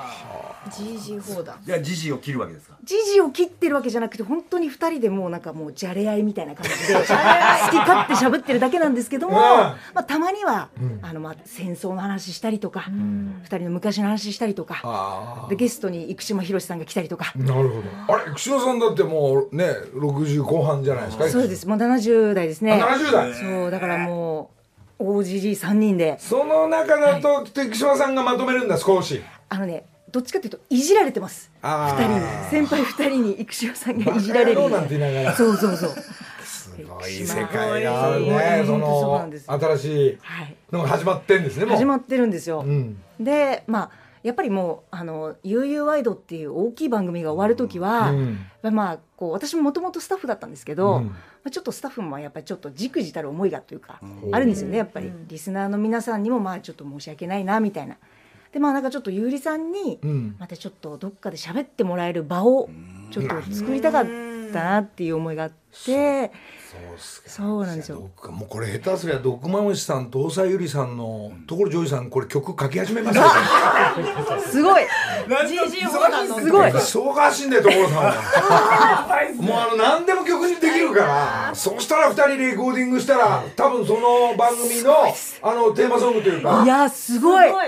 [0.71, 2.77] GG 砲弾じゃあジジイを切るわけですか。
[2.83, 9.43] 時事を切ってるわけじゃなくて本当に2人でもうなんかもうじゃれ合いみたいな感じで 好き勝手喋ってるだけなんですけども、うん。
[9.43, 10.69] まあ、たまには、
[11.03, 17.33] あのまあ戦争の話したりとか、2人の昔の話したりとかあでゲストに生島博さんが来たりとか。
[17.35, 18.15] あなるほど。
[18.15, 21.67] あれ串野さんだってもうね60後半じゃないですかそうです。
[21.67, 22.81] もう70代ですね。
[22.81, 23.35] あ70代。
[23.35, 24.51] そうだからも
[24.99, 26.17] う OGG3 人で。
[26.19, 29.23] その中だと木島さんがまとめるんだ少し。
[29.49, 29.85] あのね
[30.17, 31.51] どっちかというといじられてます。
[31.61, 32.51] あー。
[32.51, 32.67] 2人に。
[32.67, 34.61] 先輩2人に生島さんがいじられる。
[35.37, 35.91] そうそうそう。
[36.43, 40.57] すごい世界がねその新しいはい。
[40.73, 41.77] のが始まってんですねもう。
[41.77, 42.99] 始まってるんですよ、うん。
[43.21, 43.91] でまあ
[44.23, 48.39] やっぱりもう「あの悠々ワイド」っていう大きい番組が終わる時は、うん。
[48.75, 51.07] まあこう私ももともとスタッフだったんですけど、うん。
[51.07, 51.13] ま
[51.49, 54.01] あ、ちょっとスタッフもやっぱりちょっとじくじたる思いがというか、
[54.33, 57.99] あるんですよねやっぱり、リスナーの皆さんにもまあちょっと申し訳ないなみたいな。
[58.57, 60.37] でまあなんかちょっとゆうりさんにうん。
[60.39, 62.71] またちょっとどっかで喋ってもらえる場を
[63.11, 64.07] ちょっと作りたかっ
[64.51, 66.33] たなっていう思いがあってて
[66.71, 67.29] そうっすか。
[67.31, 68.01] そうなんですよ。
[68.17, 73.25] 僕もうこれ下手すりゃ毒まむしさんと大沢ゆりさんの所ジョージさんこれ曲書き始めますよ
[74.41, 74.85] すごい。
[76.35, 76.71] すごい。
[76.71, 78.15] 忙しいんだよ所さんは。
[79.37, 81.55] もうあの何でも曲にできるから。
[81.55, 86.63] そうしたら2人レコーディングしたら多分その番組のあのテーマソングというか。
[86.65, 87.49] いやすごい。
[87.49, 87.63] すご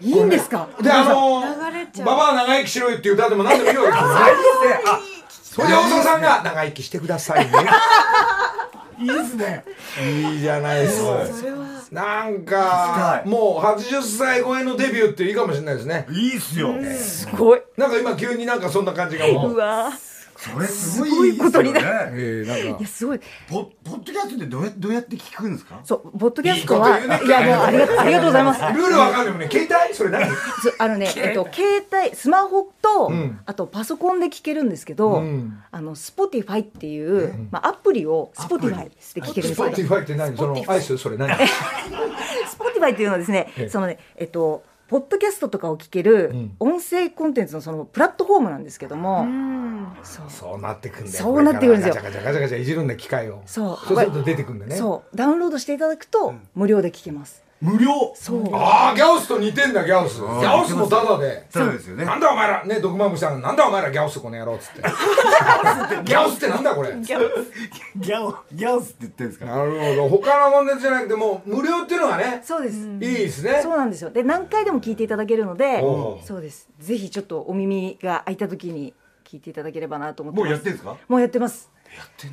[0.00, 0.68] いいいんですか？
[0.80, 2.06] であの流れちゃう。
[2.06, 4.08] ババア長生きしろよっていう歌でも何でもいいわけですよ
[5.00, 5.02] ね
[5.42, 7.52] それで大沢さんが長生きしてくださいね。
[9.00, 9.64] いいですね。
[10.02, 11.24] いいじゃないですか。
[11.32, 11.58] それは
[11.92, 16.06] なんかもう80歳超えのデビューっていいかもしれないですね。
[16.10, 17.62] いいっすよすごい。
[17.76, 19.52] なんか今急になんかそんな感じがもう。
[19.52, 19.90] うわ
[20.40, 23.20] それすごいいことになねえー、なんいかやすごい。
[23.50, 25.80] ポポッドキャストでどうやどうやって聞くんですか？
[25.82, 28.60] そうポッドキャストはいやもうありがとう ありがとうございます。
[28.60, 29.48] ルールわかんないもんね。
[29.50, 29.94] 携帯？
[29.94, 30.28] それ何？
[30.78, 33.40] あのね、 えっと、携帯スマホと、ん。
[33.46, 35.60] あとパソコンで聞けるんですけど、ん。
[35.72, 39.48] あの Spotify っていう、まあ、アプリを Spotify で聞ける。
[39.48, 40.36] んですけどスポティファイって何？
[40.36, 41.30] そのアイスそれ何？
[41.36, 43.68] Spotify っていうのはですねええ。
[43.68, 46.56] そのねえっとポッドキャストとかを聞けるん。
[46.58, 50.24] 音声コンテンツのそのプラットフォームなんですけども、うんそう。
[50.30, 51.94] そうなってくんだよそうなってくるんですよ。
[51.94, 58.12] ガチャガチャガチャガチャいじるんだよ機械をそうそうすると出てくんだよねそうダウンロードしていただくと無料で聞けます、無料。
[58.14, 58.54] そう。
[58.54, 60.20] ああギャオスと似てんだギャオス。
[60.20, 61.46] ギャオスもタダで。
[61.50, 62.04] そうですよね。
[62.04, 62.64] なんだお前ら。
[62.64, 63.42] ね毒まむしさん。
[63.42, 64.82] なんだお前らギャオスこの野郎っつって。
[66.04, 66.48] ギャオスって。
[66.48, 66.90] なんだこれ。
[66.90, 67.18] ギャ
[68.22, 69.46] オギャオスって言ってるんですか？
[69.46, 70.08] なるほど。
[70.08, 73.60] 他のコンテンツじゃなくてもう無料っていうのがねそうです、いいですね。
[73.62, 74.10] そうなんですよ。
[74.10, 75.80] で何回でも聞いていただけるので
[76.24, 76.68] そうです。
[76.78, 78.94] ぜひちょっとお耳が開いた時に
[79.24, 80.52] 聞いていただければなと思ってもます。
[80.52, 80.96] うやってんですか？
[81.08, 81.70] もうやってます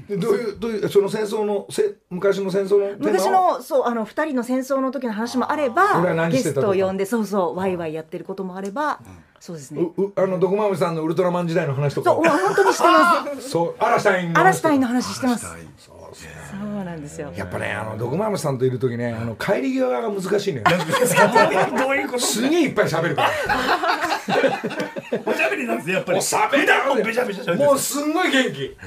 [0.08, 6.74] でどういうどういうその戦争のせ昔の戦争の昔のそうあの2人の戦争の時の話もあれ俺はばゲス何してたとか？
[6.74, 9.00] トを呼んでそうそうワイワイやってることもあれば、
[9.40, 9.82] そうですね。
[9.82, 12.12] ううあの毒まむしさんのウルトラマン時代の話とか？
[12.12, 13.50] そう本当にしてます。
[13.50, 14.48] そうアラシュタインのア話とか？
[14.48, 15.46] ラシュタインの話してます。
[15.46, 17.32] そうなんですよ。
[17.36, 20.66] やっぱねあの毒まむしさんといる時ねあの帰り際が難しいのよ。
[21.78, 23.30] どういうことすげえいっぱい喋るから
[25.26, 26.20] おしゃべりなんですねやっぱり。
[26.20, 28.78] おしゃべりだもうべちゃべちゃもうすんごい元気。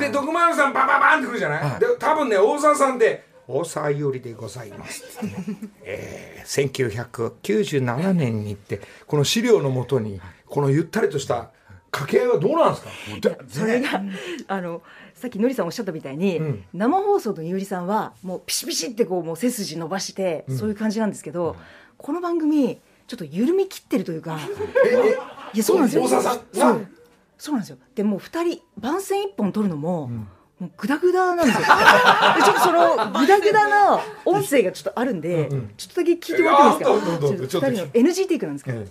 [0.00, 5.04] で毒まむしさんバババンってくるじゃない、で多分ね大沢さんって「大沢優里でございます」
[5.84, 11.50] えー、1997年にってこの資料のもとにこのゆったりとした
[11.90, 13.44] 掛け合いはどうなんですか？
[13.48, 14.02] それが
[14.48, 14.82] あの
[15.14, 16.64] さっきのりさんおっしゃったみたいに、ん。
[16.74, 21.56] 生放送のゆうりさんはもうピシピシってこうもう背筋伸ばして、そういう感じなんですけど、
[21.96, 24.38] この番組ちょっと緩み切ってるというか。
[25.54, 26.08] いやそうなんですよ。
[26.08, 26.30] そうそ
[27.50, 27.54] う。
[27.54, 27.78] なんですよ。
[27.94, 30.08] でもう二人番宣一本撮るのも、
[30.58, 31.60] もうグダグダなんですよ。
[32.36, 37.68] でちょっとそのグダグダな音声がちょっとあるんで、ちょっとだけ聞いてもらっていいですか？
[37.68, 38.84] 二人の NG テイクなんですけど、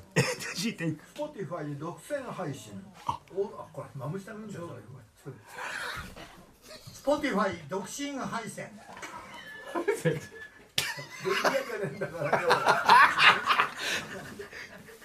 [1.16, 2.72] Spotify 独占配信。
[3.06, 3.20] あ。
[3.36, 4.70] おあこれマムシタなんだよ
[5.24, 5.36] それ
[7.34, 8.64] Spotify 独身配信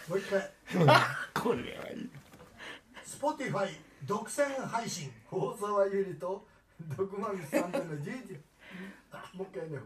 [0.09, 0.51] もう一回。
[1.35, 1.63] これは。
[1.91, 2.11] いい
[3.07, 3.69] Spotify
[4.07, 6.45] 独占配信大沢ゆりと
[6.97, 8.37] 毒まみさんとのじいじ
[9.13, 9.79] あもう一回ね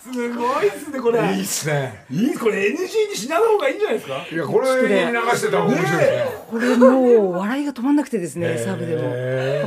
[0.00, 1.00] すごいっすね。
[1.00, 4.26] これいいっすねいいこれ NG にしない方がいいんじゃないですか？
[4.30, 6.88] いやこれに流してた方が面白いですねこれも
[7.30, 9.02] う笑いが止まんなくてですね、サブでも。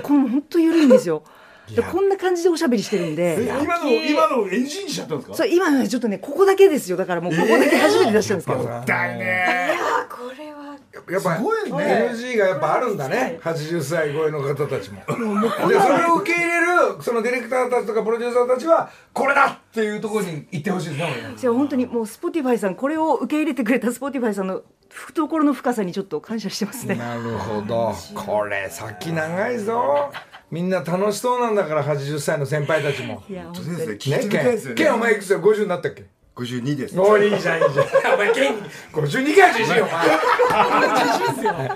[0.01, 1.23] これも本当緩いんですよ。
[1.69, 3.37] でこんな感じでおしゃべりしてるんで。
[3.61, 5.35] 今の今の NG にしちゃったんですか？
[5.35, 9.45] そう今のはちょっとねここだけですよだからもうここだけ初めて出したんですけど、だいね
[9.79, 10.61] あこれは。
[11.09, 12.09] やっぱすごいね。
[12.11, 15.01] NG がやっぱあるんだね80歳超えの方たちも。
[15.05, 21.37] でそれを受け入れるそのディレクターたちとかプロデューサーたちはこれだっていうところに行ってほしいですね俺。
[21.37, 26.95] じゃあ本当にもう Spotify さんこれを受け入れてくれた Spotify さんの懐の深さにちょっと感謝してますね。
[26.95, 27.93] なるほど。
[28.13, 30.11] これ先長いぞ
[30.51, 33.23] みんな楽しそうなんだから80歳の先輩たちも。
[33.29, 34.75] いや本当ですねに聞いてみたいですよね。
[34.75, 36.99] ケンケンお前いくつだ？50になったっけ？52です。
[36.99, 37.85] おいいいじゃんいいじゃん。
[38.15, 38.55] お前ケン
[38.91, 41.71] 52回じじいよお前。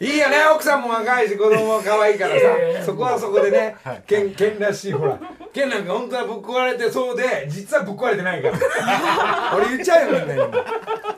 [0.00, 2.84] いいよね奥さんも若いし子供も可愛いからさ。
[2.84, 5.18] そこはそこでねケンケンらしいほら。
[5.54, 9.56] ケンなんか本当はぶっ壊れてそうで実はぶっ壊れてないから。
[9.56, 10.52] 俺言っちゃうよみんなに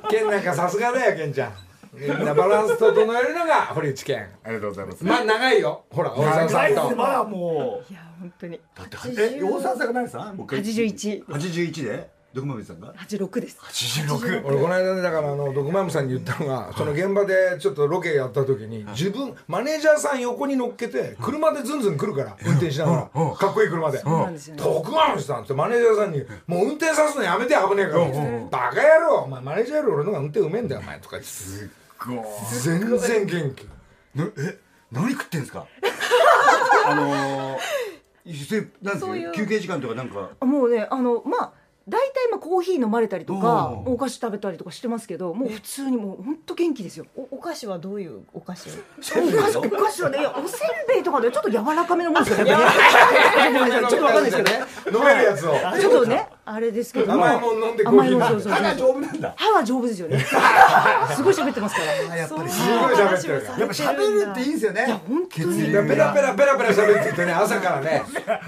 [0.09, 1.53] ケンなんかさすがだよケンちゃん
[1.93, 4.29] みんなバランス整えるのが堀内健。
[4.45, 5.05] ありがとうございます。
[5.05, 5.85] まあ長いよ。
[5.91, 6.97] ほら大沢さんと。
[6.97, 7.93] まだもう。
[7.93, 8.61] いや本当に。
[8.75, 8.97] だって
[9.37, 10.33] え大沢さんが何ですか？
[10.33, 12.21] もう一回81 81で？
[12.33, 13.59] 毒まみさんが86です。
[13.59, 23.35] 86俺この間ねだからあの毒まむさんに言ったのがその現場でちょっとロケやった時に自分マネージャーさん横に乗っけて車でズンズン来るから運転しながら。
[23.35, 23.99] かっこいい車で。
[23.99, 24.63] そうなんですよね。
[24.63, 28.07] 徳まむさんってマネージャーさんに「もう運転さすのやめて危ねえから」
[28.49, 31.29] バカ野郎お前マネージャーより俺の方が運転うめえんだよお前」とか言って
[32.63, 33.69] 全然元気。
[34.15, 34.59] なえ
[34.91, 35.67] 何食ってんですか？
[36.87, 37.59] あの
[39.33, 40.31] 休憩時間とかなんか。
[40.45, 41.53] もうねあのまあ
[41.89, 47.07] 大体まあコーヒー飲まれたりとかお菓子食べたりとかしてますけどもう普通にもう本当元気ですよ。
[47.17, 48.69] おお菓子はどういうお菓子？
[48.71, 52.53] をお菓子お菓子はねいやおせんべいとかでちょっと柔らかめのもんですよね。
[52.55, 54.65] ちょっとわかんないですけどね。
[54.99, 55.55] 飲めるやつを。
[55.81, 57.25] ちょっとねあれですけども。
[57.25, 59.35] 甘いもん飲んでコーヒー甘いもんそうそう歯が丈夫なんだ。
[59.37, 60.19] 歯は丈夫ですよね。
[61.15, 62.17] すごい喋ってますから。
[62.17, 62.51] やっぱり。
[62.51, 63.59] すごい喋ってるから。
[63.61, 65.01] やっぱ喋るっていいんですよね。
[65.09, 65.71] 本当に。
[65.71, 68.03] いやペラペラペラペラ喋っててね朝からね。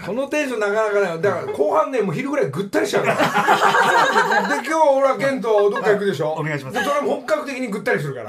[0.05, 3.17] このテンションなかなかねだから後半ねもう昼ぐらいぐったりしちゃうから。
[4.63, 6.33] で今日俺はケンとどっか行くでしょ？
[6.33, 6.79] お願いします。
[6.79, 8.29] でそれも本格的にぐったりするから。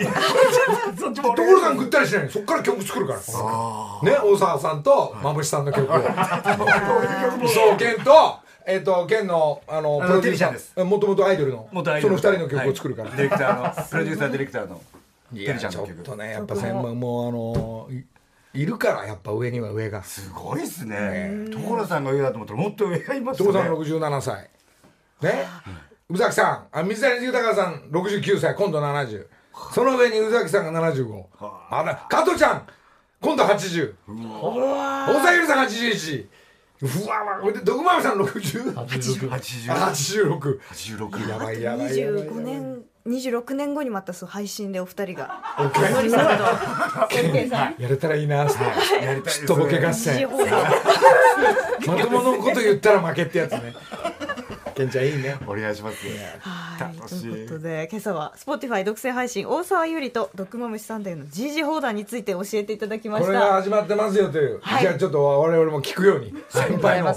[0.99, 2.29] そっちも所さんぐったりしないの。
[2.29, 3.19] そっから曲作るから。
[3.19, 5.95] ね大沢さんとまぶしさんの曲を。
[7.47, 10.73] そうケンとえっ、とケンのあのプロデューサテリシャンです。
[10.75, 11.67] ーもともとアイドルの。
[11.71, 12.17] 元アイドル。
[12.17, 14.81] その二人の曲を作るから、はいディレクターのプロデューサーディレクターの
[15.33, 18.03] いテやちょっリちゃんの曲とねやっぱ専門もうあのい
[18.53, 20.03] いるからやっぱ上には上が。
[20.03, 21.47] すごいっすね。
[21.51, 23.53] 所さんが上だと思ったらもっと上がいますよね。
[23.53, 24.49] 所さん67歳。
[25.21, 25.47] ね。
[26.09, 26.77] 宇崎さん。
[26.77, 28.55] あ水谷豊さん69歳。
[28.55, 29.25] 今度70
[29.71, 31.83] その上に宇崎さんが75あ。
[31.83, 32.67] ら加藤ちゃん。
[33.19, 33.93] 今度80
[34.41, 36.27] 大沢ゆりさん81
[36.83, 45.41] うわわこれで徳丸さん60 86 80 86 86やばいやばいやばい25年26年後にまたそう配信でお二人が。
[45.59, 45.93] オッケー。
[45.93, 47.75] のりさんとオッケーさん。
[47.77, 48.63] やれたらいいなって
[49.03, 49.33] やりたい。
[49.33, 50.25] ちょっとボケ合戦。
[51.85, 53.73] まとものこと言ったら負けってやつね。
[54.73, 55.35] ケンちゃんいいね。
[55.45, 55.97] お願いします
[56.73, 64.81] はい、ということで今朝は Spotify 独占配信大沢ゆりとドクマムシサンデーの GG 放談について教えていただきまこれがした始まってますよという、はい。
[64.81, 66.33] じゃあちょっと我々も聞くように。
[66.49, 67.13] 先輩の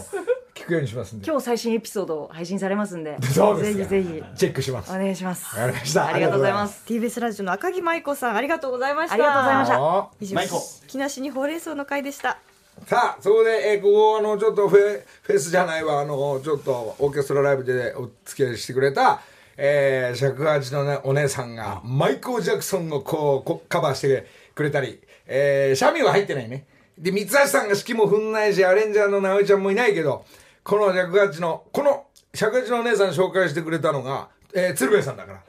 [0.54, 1.26] 聞くようにしますんで。
[1.26, 3.16] 今日最新エピソード配信されますんで。
[3.22, 4.38] そうですかぜひぜひ。
[4.38, 4.90] チェックします。
[4.90, 5.56] お願いします。
[5.56, 6.06] わかりました。
[6.06, 6.84] ありがとうございます。
[6.86, 9.14] TBS ラジオの赤木舞子さんありがとうございました。
[9.14, 9.76] ありがとうございました。
[9.76, 12.38] あ以上舞子木梨にほうれん草の会でした
[12.86, 19.22] さあそこで、えーここあのちょっとフェフェスじゃないわあのちょっとオーケストラライブでお付き合いしてくれた、
[19.56, 26.66] えー、尺八の、ね、お姉さんがマイコー・ジャクソンをこうこカバーしてくれたり、えー、シャミは入ってないね。
[26.98, 30.24] で三橋さんが指揮も踏んないしアレンジャーの直江ちゃんもいないけど
[30.64, 35.40] この尺八のこの尺八のお姉さん紹介してくれたのが、えー、鶴瓶さんだから。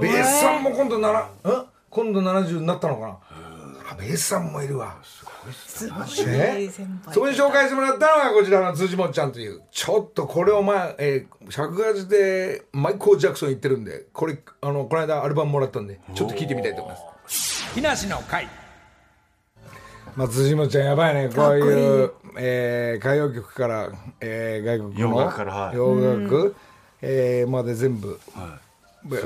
[0.00, 1.30] ベースさんも今度ならん
[1.90, 3.18] 今度70になったのかな？
[3.92, 4.96] あベースさんもいるわ
[5.66, 5.94] すご
[6.26, 6.62] ね。
[6.64, 7.14] い先輩。
[7.14, 9.62] そこに紹介してもらったのがこちらの辻本ちゃんという。
[9.70, 17.72] ちょっとこれをまあ、えー、尺八でマイコー・ジャクソン言ってるんでこれあのこの間アルバムもらったんでちょっと聞いてみたいと思います。
[17.74, 18.48] 木梨の会。
[20.16, 25.76] まあ辻本ちゃんやばいねこういうえー歌謡曲から、えー外国の洋楽からはい。
[25.76, 26.56] 洋楽、
[27.02, 28.18] えーまで全部、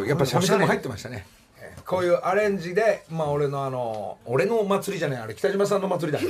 [0.07, 1.27] やっぱ三味線も入ってましたね。
[1.27, 1.34] えー
[1.87, 6.25] こういうアレンジで、まあ、俺のあの俺のお祭りじゃないあれ北島さんの祭りだ。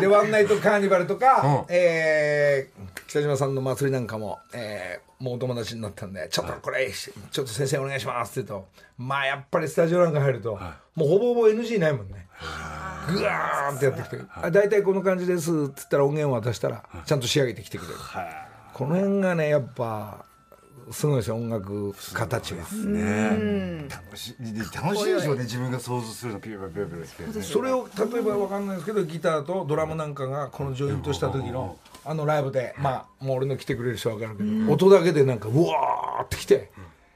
[0.00, 10.58] でワンナイトカーニバルとか、えー北島さんの祭りなんかも、えーもうお友達になったんでちょっとこれちょっと先生お願いしますって言うとまあやっぱりスタジオなんか入ると、
[10.94, 12.26] もうほぼほぼ NG ないもんね。
[13.12, 17.94] ぐわーってやってきて「あ大体この感じです」っつったら音源を渡したらちゃんと仕上げてきてくれる。
[18.72, 20.24] この辺がねやっぱ
[20.90, 22.64] すごいですよ音楽家たちは。
[22.86, 36.70] ね楽しいで楽しいでしょうね自分が想像するのピューピューピューピューってそれを例えばわかんないですけどギターとドラムなんかがこのジョイントした時のあのライブでまあもう俺の来てくれる人は分かるけど音だけでなんかうわーってきて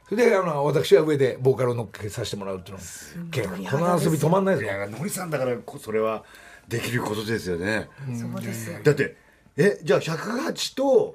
[0.09, 2.83] それであの私は上でボーカルを乗っけさせてもらうっていうの
[3.31, 4.77] 結構この遊び止まんないですよ。
[4.77, 6.25] いやのりさんだからこそれは
[6.69, 7.89] できることですよね。
[8.19, 9.17] そうですよだって
[9.57, 11.15] えじゃあ108と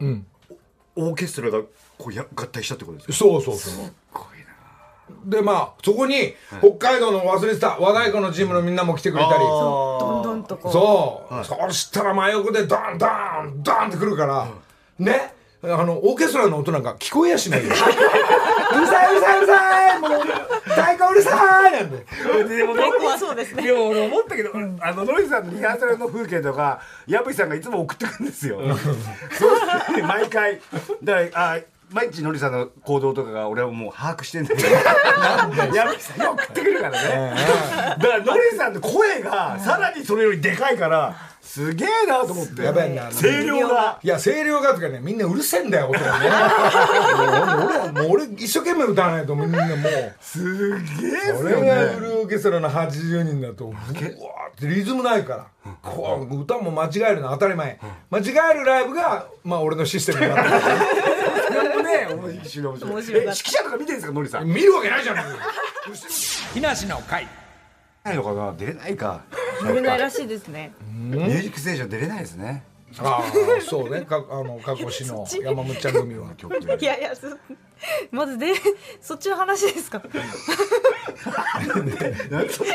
[0.95, 1.62] オーケストラが
[1.99, 3.13] こうや合体したってことですか？
[3.13, 3.91] そうそうそう。
[5.25, 9.39] でまあそこに北海道の忘れてた和太鼓のチームのみんなも来てくれたり。
[9.39, 10.71] どんどんとこう。
[10.71, 14.47] そう、そしたら真横でドンドンドンってくるから、
[14.97, 15.33] ね。
[15.62, 17.67] あのオーケストラの音なんか聞こえやしないよ。
[17.67, 23.63] うるさいうるさいうるさいもう太鼓うるさいなんででも太鼓はそうですね。
[23.63, 28.61] でも俺思ったけど、あのノリさんのリハーサルの風景とか矢吹さんがいつも送ってくるんですよ。
[29.38, 30.03] そう。
[30.03, 30.61] 毎回。
[31.03, 31.59] だからあ
[31.91, 34.69] 毎日ノリさんの行動とかが俺はもう把握してんだけど。
[35.75, 37.35] 矢吹さんが送ってくるからね。
[37.99, 41.15] だからノリさんの声がさらにそれよりでかいから
[41.50, 42.62] すげえなと思って。
[42.62, 43.10] やばいな。
[43.12, 44.00] 声量が。
[44.04, 46.30] いや声量がとかねみんなうるせえんだよ音がね。
[46.30, 49.78] もう俺はもう俺一生懸命歌わないとみんなもう。
[50.22, 51.68] すげえっす俺よね。
[51.70, 54.12] がフルオーケストラの80人だとうわーっ
[54.60, 55.72] てリズムないから。
[55.82, 57.80] こう歌も間違えるの当たり前。
[58.12, 58.22] 間違
[58.52, 61.84] えるライブがまあ俺のシステムになってる。
[61.84, 62.80] ね面白い。
[62.84, 64.45] 面指揮者とか見てるんですかノリさん？
[64.45, 65.18] 見るわけないじゃん
[66.54, 67.28] 木梨の会
[68.04, 68.54] ないのかな？
[68.54, 69.22] 出れないか。
[69.64, 70.74] 出れないらしいですね。
[70.91, 72.64] ミュージックステーション出れないですね。
[73.00, 74.02] ああそうね。
[74.02, 76.34] かあの過去市の山本ちゃん組は。
[76.36, 77.28] 曲でいやいやそ
[78.12, 78.54] まずで
[79.00, 80.02] そっちの話ですか？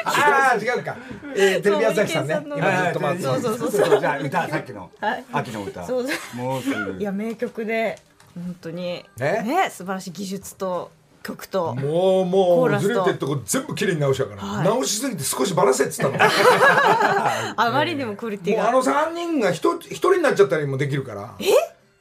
[0.05, 0.97] ああ違うか、
[1.35, 2.35] えー、テレビ朝日さんね。
[2.35, 3.22] そう今ずっと待って。
[3.25, 4.01] そうそうそうそう。
[4.01, 4.91] じゃあ歌さっきの。
[5.01, 5.25] はい。
[5.33, 5.85] 秋の歌。
[5.85, 6.37] そうそう。
[6.37, 7.01] もうすぐ。
[7.01, 7.99] いや名曲で
[8.35, 9.05] 本当に。
[9.18, 10.93] ねね素晴らしい技術と
[11.25, 11.75] 曲と。
[11.75, 14.64] もうもうずれてるとこ全部綺麗に直したから、はい。
[14.64, 16.18] 直しすぎて少しバラせっつったの。
[17.57, 18.68] あまりにもクオリティが。
[18.68, 21.35] あの3人が 1, 一人になっちゃったりもできるから。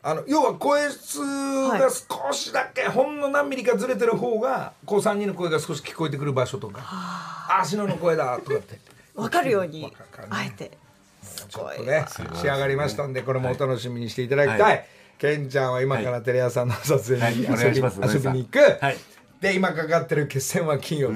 [0.06, 7.66] あの要は声質が少しだけ、ほんの何ミリかずれてる方がこう3人の声が少し聞こえてくる場所とか「ああ。
[7.66, 8.78] 篠の声だ」とかって。
[9.16, 9.94] 分かるように。
[10.30, 10.78] あえて。
[11.24, 14.88] すちょっとね仕上がりましたんでこれもお楽しみにしていただきたい、はい
[15.20, 18.98] ケンちゃんは今からテレ朝の撮影に遊びに行く、はい
[19.44, 21.16] で今かかってる決戦は金曜日、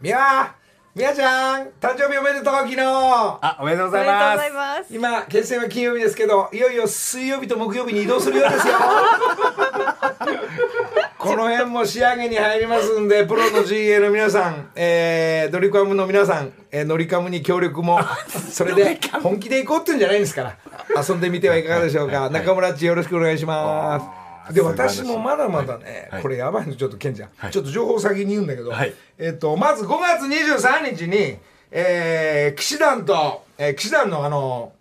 [0.00, 0.54] みや
[0.94, 2.76] みやちゃん誕生日おめでとう昨日。
[2.80, 4.38] あおめでとうごおめでとうございます。
[4.38, 8.74] ざいます今決戦は金曜日ですけどいよいよ水曜日と木曜日に移動するようですよ。
[11.18, 17.98] この辺も仕上げに入りますんでプロの GA の皆さん、えードリカムの皆さん、えーノリカムに協力も
[18.52, 20.54] それで本気で行こうっていうんじゃないんですから。
[21.02, 22.30] 遊んでみてはいかがでしょうか。
[22.30, 26.22] 中村っちよろしくお願いしますで私もまだまだね、はい。
[26.22, 28.94] これやばいのちょっとケンちゃん、ちょっと情報先に言うんだけど、はい。
[29.18, 31.38] えっとまず5月23日に、
[31.70, 34.72] えー、騎士団と、えー、騎士団のあの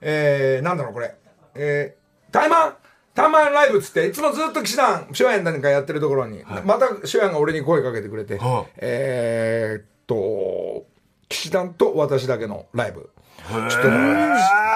[0.00, 1.14] えー、なんだろうこれ、
[1.54, 2.74] えー、タイマン？
[3.14, 8.70] タイマンライブっつっていつもずっと騎士団初演なんかやってるところに、また初演が俺に声かけてくれて、はあ。
[8.78, 10.86] えーっと
[11.28, 13.10] 騎士団と私だけのライブ
[13.48, 14.34] ちょっとね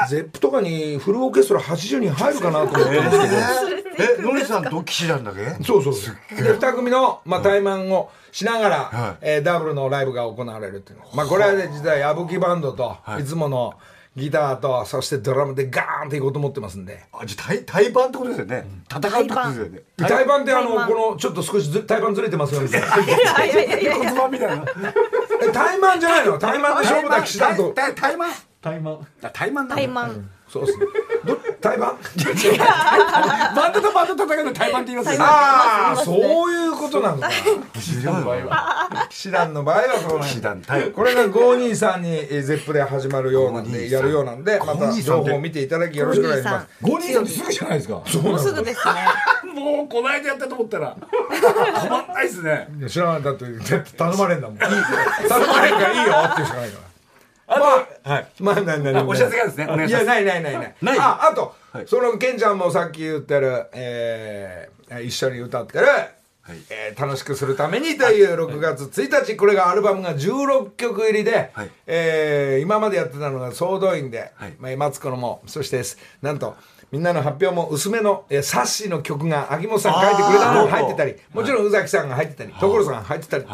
[0.09, 3.21] ゼップとかにフルオーケストラ80人入るかなと思ってるんです
[3.97, 5.63] けど、えのりさんと騎士団だけ？
[5.65, 6.43] そうそうそう。
[6.43, 9.17] で、二組の、まあ、対マンをしながら、はい。
[9.23, 11.05] えーダブルのライブが行われるっていうの。
[11.15, 13.75] まあ、これはね、実は矢吹バンドと、い、つもの
[14.17, 17.05] ギターと、そしてドラムでガーンっていこうと思ってますんで。
[17.13, 18.65] あじゃあ対対バンってことですよね。
[18.91, 19.81] 戦うってことですよね。
[19.99, 20.43] 対バン。
[20.43, 22.87] ってあの、この、ちょっと少しず対バンずれてますよみたいな。
[22.99, 23.97] いやいやいやいや。
[23.97, 24.65] いや骨盤みたいな
[25.43, 26.39] え、対マンじゃないの？
[26.39, 27.73] 対マンで勝負だ、騎士団と。
[27.75, 28.33] 対対マン
[28.65, 29.77] タイマンあ対マンなんだ。
[29.77, 30.87] タイマンそうっすね。
[31.25, 31.99] ど、対バン
[33.57, 35.17] バンドとバンド戦うのって言いますよね。
[35.21, 37.31] ああ、そういうことなのか。
[37.75, 40.51] 騎士団の場合は騎士団の場合はそうなん騎士だ。
[40.51, 46.69] 団対これが523にえーゼップで始まるようなんで、523やるようなんで、また情報を見ていただきよろしくお願いします。
[46.83, 48.03] 5人ってすぐじゃないですかも
[48.35, 48.95] うすぐですね。
[49.55, 50.97] もうこの間やったと思ったら。
[50.97, 53.45] 止まんないですねいや知らないだって
[53.97, 54.59] 頼まれんだもん。
[54.59, 56.94] 頼まれんからいいよっていうしかないから
[57.49, 58.27] まあはい。
[58.41, 59.73] まあなになにあお知らせがあるんですね。
[59.73, 60.05] お願いします。
[60.05, 60.75] やないないないない。
[60.81, 61.87] ないああと、はい。
[61.87, 65.87] そのケンちゃんもさっき言ってる、えー、一緒に歌ってる、
[66.71, 71.71] えー楽しくするためにという6月1日これがアルバムが16曲入りで、はい。
[71.87, 74.55] えー今までやってたのが総動員で、はい。
[74.59, 75.83] まあ、マツコのもそして
[76.23, 76.57] なんと
[76.95, 83.45] みんなの発表も薄めの、えー、サッシーの曲が秋元さんが書いてくれたのが入ってたりもちろん宇崎さんが入ってたり所さんが入ってたり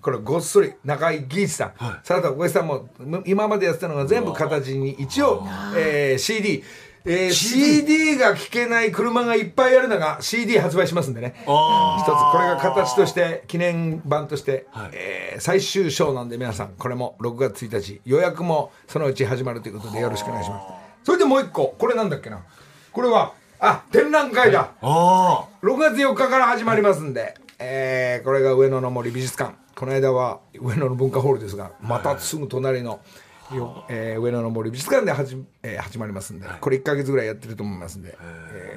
[0.00, 1.72] これごっそり中井貴一さん、
[2.04, 5.42] サラダ小石さんもむ今までやってたのが全部形に一応、
[5.76, 6.62] えー CD
[7.04, 11.34] えー CD が聴けない車がいっぱいあるのが CD 発売しますんでね。
[11.38, 20.84] 一つこれが形として記念版として、えー最終章なんで皆さんこれも6月1日予約もそのうち始まるということでよろしくお願いします。
[21.04, 22.44] それでもう一個これなんだっけな？
[22.94, 29.54] これはあ展覧会だ、あ6月4日から始まりますんで、えーこれが上野の森美術館。
[29.74, 33.00] この間は上野の文化ホールですがまたすぐ隣の、
[33.52, 38.18] よえー上野の森美術館で始,、えー始まりますんで、これ1か月ぐらいやってると思いますんで、こ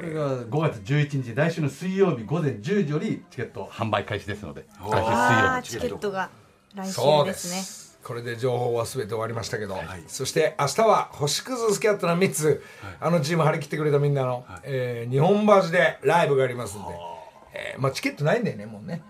[0.02, 6.30] れが5月11日来週の水曜日午前10時よりチケット販売開始ですので来週水曜あーチ日チケットが
[6.76, 9.78] 来週そうでですねすこれで情報は全て終わりましたけど、
[10.08, 12.64] そして明日は星屑スキャットの3つ、
[13.02, 16.88] あのチーム張り切ってくれたみんなの、えー日本橋でライブがありますんで、
[17.54, 19.04] えーまあ、チケットないんだよねもうね、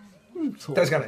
[0.74, 1.06] 確かに。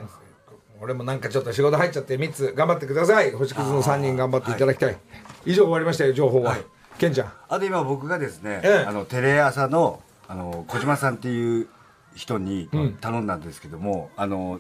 [0.80, 3.32] 俺もなんかちょっと仕事入っちゃって3つ頑張ってください。
[3.32, 4.98] 星屑の3人頑張っていただきたい、
[5.46, 6.58] 以上終わりましたよ情報は、
[7.00, 7.34] ケンちゃん。
[7.50, 8.86] あと今僕がですね、ええ。
[8.88, 11.68] あのテレ朝のあの小島さんっていう
[12.14, 12.70] 人に
[13.02, 14.60] 頼んだんですけども、あの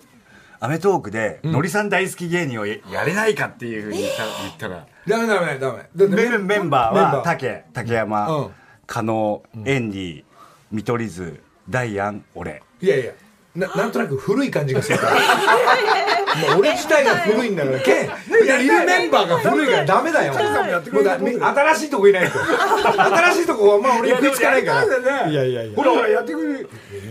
[0.61, 4.85] アメトーークで、のりさん大好き芸人をややれないかっていうふうに言った,、言ったら。
[5.07, 6.07] ダメダメダメ。
[6.07, 8.51] メンメンバーは竹竹山、うん。
[8.85, 10.23] 加納エンディ
[10.71, 12.61] 見取り図ダイアン俺。
[12.81, 13.11] いやいや。
[13.55, 15.11] ななんとなく古い感じがするから
[16.35, 17.79] もう俺自体が古いんだから。
[17.79, 19.67] けんいるメンバーが古い。
[19.67, 20.33] からダメだよ。
[20.33, 22.39] もうだ新しいとこいないと。
[22.39, 25.27] 新しいとこはまあ俺行くしかないから。
[25.27, 26.59] いやいやいやほらほらやってくれ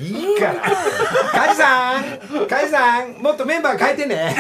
[0.01, 0.55] いいから。
[1.33, 4.37] 梶さん梶さんもっとメンバー変えてね。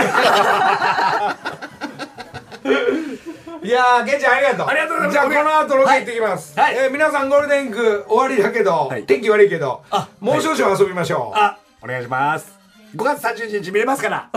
[3.62, 4.66] いやー、ケンちゃんありがとう。
[4.68, 5.12] ありがとうございます。
[5.12, 6.58] じゃあ、この後ロケ行ってきます。
[6.58, 6.74] はい。
[6.76, 9.82] はい、えー、皆さんゴールデンウィーク終わりだけど、はい、天気悪いけど、
[10.20, 11.38] もう少々遊びましょう。
[11.38, 12.57] あ、お願いします。
[12.96, 14.30] 5月30日見れますから。